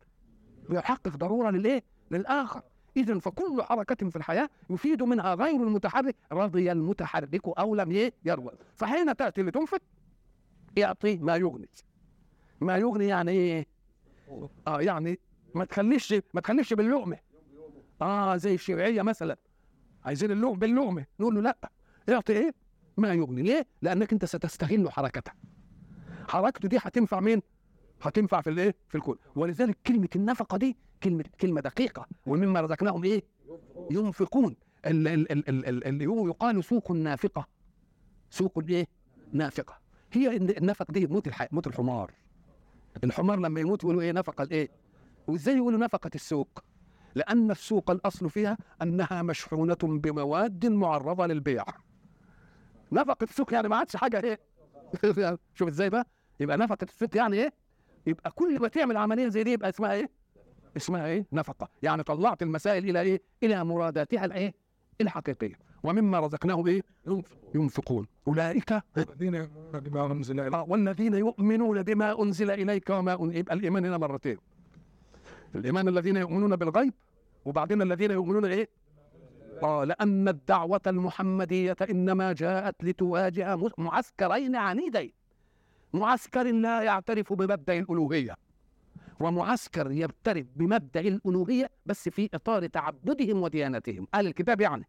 بيحقق 0.70 1.08
ضرورة 1.16 1.50
للإيه؟ 1.50 1.84
للآخر. 2.10 2.62
اذا 2.98 3.18
فكل 3.18 3.62
حركة 3.62 4.10
في 4.10 4.16
الحياة 4.16 4.48
يفيد 4.70 5.02
منها 5.02 5.34
غير 5.34 5.62
المتحرك 5.62 6.16
رضي 6.32 6.72
المتحرك 6.72 7.40
أو 7.58 7.74
لم 7.74 7.90
إيه؟ 7.90 8.12
يرضى 8.24 8.50
فحين 8.76 9.16
تأتي 9.16 9.42
لتنفق 9.42 9.80
يعطي 10.76 11.16
ما 11.16 11.36
يغني 11.36 11.68
ما 12.60 12.76
يغني 12.76 13.06
يعني 13.06 13.30
إيه؟ 13.30 13.66
آه 14.66 14.80
يعني 14.80 15.18
ما 15.54 15.64
تخليش 15.64 16.14
ما 16.34 16.40
تخليش 16.40 16.72
باللقمة 16.72 17.18
آه 18.02 18.36
زي 18.36 18.54
الشرعيه 18.54 19.02
مثلا 19.02 19.36
عايزين 20.04 20.30
اللقمة 20.30 20.56
باللقمة 20.56 21.06
نقول 21.20 21.34
له 21.34 21.40
لا 21.40 21.70
اعطي 22.08 22.32
إيه؟ 22.32 22.54
ما 22.96 23.12
يغني 23.14 23.42
ليه؟ 23.42 23.66
لأنك 23.82 24.12
أنت 24.12 24.24
ستستغل 24.24 24.90
حركته 24.90 25.32
حركته 26.28 26.68
دي 26.68 26.76
هتنفع 26.80 27.20
مين؟ 27.20 27.42
هتنفع 28.02 28.40
في 28.40 28.50
الإيه؟ 28.50 28.74
في 28.88 28.94
الكل 28.94 29.18
ولذلك 29.36 29.78
كلمة 29.86 30.08
النفقة 30.16 30.58
دي 30.58 30.76
كلمة 31.02 31.24
كلمة 31.40 31.60
دقيقة 31.60 32.06
ومما 32.26 32.60
رزقناهم 32.60 33.04
إيه؟ 33.04 33.22
ينفقون 33.90 34.56
ال- 34.86 35.08
ال- 35.08 35.32
ال- 35.32 35.48
ال- 35.48 35.66
ال- 35.66 35.86
اللي 35.86 36.06
هو 36.06 36.26
يقال 36.28 36.64
سوق 36.64 36.92
نافقه 36.92 37.46
سوق 38.30 38.58
إيه؟ 38.68 38.86
نافقة 39.32 39.78
هي 40.12 40.36
الن- 40.36 40.50
النفق 40.58 40.90
دي 40.92 41.06
موت. 41.06 41.28
موت 41.52 41.66
الحمار 41.66 42.12
الحمار 43.04 43.38
لما 43.38 43.60
يموت 43.60 43.82
يقولوا 43.84 44.02
إيه 44.02 44.12
نفقه 44.12 44.42
الايه؟ 44.42 44.68
وإزاي 45.26 45.56
يقولوا 45.56 45.78
نفقة 45.78 46.10
السوق؟ 46.14 46.64
لأن 47.14 47.50
السوق 47.50 47.90
الأصل 47.90 48.30
فيها 48.30 48.56
أنها 48.82 49.22
مشحونة 49.22 49.76
بمواد 49.82 50.66
معرضة 50.66 51.26
للبيع 51.26 51.64
نفقة 52.92 53.24
السوق 53.24 53.52
يعني 53.54 53.68
ما 53.68 53.76
عادش 53.76 53.96
حاجة 53.96 54.20
إيه؟ 54.24 54.40
شوف 55.54 55.68
إزاي 55.68 55.90
بقى؟ 55.90 56.06
يبقى 56.40 56.56
نفقة 56.58 56.84
السوق 56.84 57.16
يعني 57.16 57.36
إيه؟ 57.36 57.52
يبقى 58.06 58.30
كل 58.30 58.60
ما 58.60 58.68
تعمل 58.68 58.96
عملية 58.96 59.28
زي 59.28 59.42
دي 59.44 59.52
يبقى 59.52 59.68
اسمها 59.68 59.92
إيه؟ 59.92 60.10
اسمها 60.76 61.06
إيه؟ 61.06 61.26
نفقة، 61.32 61.68
يعني 61.82 62.02
طلعت 62.02 62.42
المسائل 62.42 62.90
إلى 62.90 63.00
إيه؟ 63.00 63.22
إلى 63.42 63.64
مراداتها 63.64 64.24
الإيه؟ 64.24 64.54
الحقيقية، 65.00 65.58
ومما 65.82 66.20
رزقناهم 66.20 66.66
إيه؟ 66.66 66.82
ينفقون، 67.54 68.06
أولئك 68.28 68.82
الذين 68.98 69.34
يؤمنون 69.34 69.80
بما 69.80 70.12
أنزل 70.12 70.40
إليك 70.40 70.68
والذين 70.68 71.14
يؤمنون 71.14 71.82
بما 71.82 72.22
أنزل 72.22 72.50
إليك 72.50 72.90
وما. 72.90 73.12
يبقى 73.12 73.54
الإيمان 73.54 73.84
هنا 73.86 73.96
مرتين. 73.98 74.38
الإيمان 75.54 75.88
الذين 75.88 76.16
يؤمنون 76.16 76.56
بالغيب 76.56 76.92
وبعدين 77.44 77.82
الذين 77.82 78.10
يؤمنون 78.10 78.44
إيه؟ 78.44 78.68
آه 79.62 79.84
لأن 79.84 80.28
الدعوة 80.28 80.80
المحمدية 80.86 81.76
إنما 81.90 82.32
جاءت 82.32 82.84
لتواجه 82.84 83.58
معسكرين 83.78 84.56
عنيدين. 84.56 85.12
معسكر 85.92 86.42
لا 86.42 86.82
يعترف 86.82 87.32
بمبدأ 87.32 87.78
الألوهية 87.78 88.34
ومعسكر 89.20 89.90
يعترف 89.90 90.46
بمبدأ 90.56 91.00
الألوهية 91.00 91.70
بس 91.86 92.08
في 92.08 92.28
إطار 92.34 92.66
تعبدهم 92.66 93.42
وديانتهم، 93.42 94.06
أهل 94.14 94.26
الكتاب 94.26 94.60
يعني. 94.60 94.84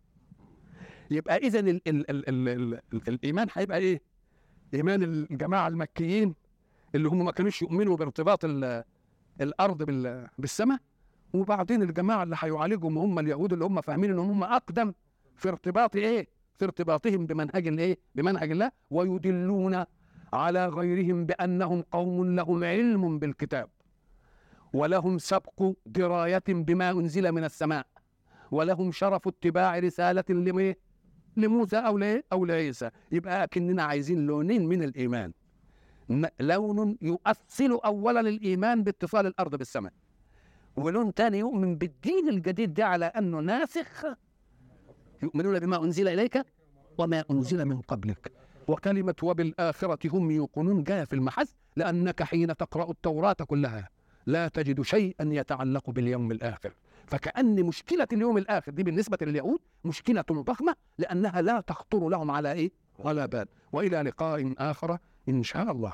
يبقى 1.11 1.37
اذا 1.37 1.59
ال... 1.59 1.69
ال... 1.87 2.09
ال... 2.09 2.29
ال... 2.29 2.49
ال... 2.49 2.79
ال... 2.93 3.01
الإيمان 3.07 3.47
هيبقى 3.53 3.77
إيه؟ 3.77 4.01
إيمان 4.73 5.03
الجماعة 5.03 5.67
المكيين 5.67 6.35
اللي 6.95 7.07
هم 7.09 7.25
ما 7.25 7.31
كانوش 7.31 7.61
يؤمنوا 7.61 7.97
بارتباط 7.97 8.45
ال... 8.45 8.83
الأرض 9.41 9.83
بال... 9.83 10.27
بالسماء 10.37 10.79
وبعدين 11.33 11.81
الجماعة 11.81 12.23
اللي 12.23 12.35
هيعالجهم 12.39 12.97
هم 12.97 13.19
اليهود 13.19 13.53
اللي 13.53 13.65
هم 13.65 13.81
فاهمين 13.81 14.11
ان 14.11 14.19
هم 14.19 14.43
أقدم 14.43 14.93
في 15.35 15.49
ارتباط 15.49 15.95
إيه؟ 15.95 16.27
في 16.55 16.65
ارتباطهم 16.65 17.25
بمنهج 17.25 17.67
الايه؟ 17.67 17.97
بمنهج 18.15 18.51
الله 18.51 18.71
ويدلون 18.89 19.83
على 20.33 20.67
غيرهم 20.67 21.25
بأنهم 21.25 21.81
قوم 21.81 22.35
لهم 22.35 22.63
علم 22.63 23.19
بالكتاب 23.19 23.69
ولهم 24.73 25.17
سبق 25.17 25.63
دراية 25.85 26.43
بما 26.47 26.91
أنزل 26.91 27.31
من 27.31 27.43
السماء 27.43 27.85
ولهم 28.51 28.91
شرف 28.91 29.27
اتباع 29.27 29.79
رسالة 29.79 30.23
لم- 30.29 30.75
لموسى 31.37 31.77
أو 31.77 31.97
لايه؟ 31.97 32.23
أو 32.33 32.45
لعيسى. 32.45 32.89
يبقى 33.11 33.47
كأننا 33.47 33.83
عايزين 33.83 34.25
لونين 34.25 34.67
من 34.67 34.83
الإيمان. 34.83 35.33
ن- 36.09 36.27
لون 36.39 36.97
يؤصل 37.01 37.79
اولا 37.85 38.19
الايمان 38.19 38.83
باتصال 38.83 39.25
الأرض 39.25 39.55
بالسماء 39.55 39.93
ولون 40.77 41.13
تاني 41.13 41.39
يؤمن 41.39 41.75
بالدين 41.75 42.29
الجديد 42.29 42.73
ده 42.73 42.85
على 42.85 43.05
أنه 43.05 43.39
ناسخ. 43.39 44.05
يؤمنون 45.23 45.59
بما 45.59 45.83
أنزل 45.83 46.07
إليك 46.07 46.45
وما 46.97 47.23
أنزل 47.31 47.65
من 47.65 47.81
قبلك. 47.81 48.31
وكلمة 48.67 49.15
وبالآخرة 49.23 50.09
هم 50.09 50.31
يوقنون 50.31 50.83
جاية 50.83 51.03
في 51.03 51.13
المحث 51.13 51.51
لأنك 51.75 52.23
حين 52.23 52.57
تقرأ 52.57 52.91
التوراة 52.91 53.33
كلها. 53.33 53.89
لا 54.29 54.47
تجد 54.47 54.81
شيئا 54.81 55.25
يتعلق 55.33 55.89
باليوم 55.89 56.31
الآخر. 56.31 56.71
فكأن 57.07 57.63
مشكلة 57.63 58.07
اليوم 58.13 58.37
الآخر 58.37 58.71
دي 58.71 58.83
بالنسبة 58.83 59.17
لليهود 59.21 59.59
مشكلة 59.85 60.25
ضخمة 60.31 60.75
لأنها 60.97 61.41
لا 61.41 61.61
تخطر 61.61 62.09
لهم 62.09 62.31
على 62.31 62.51
إيه؟ 62.51 62.71
على 63.05 63.27
بال. 63.27 63.45
وإلى 63.71 64.01
لقاء 64.01 64.53
آخر 64.57 64.97
إن 65.29 65.43
شاء 65.43 65.71
الله. 65.71 65.93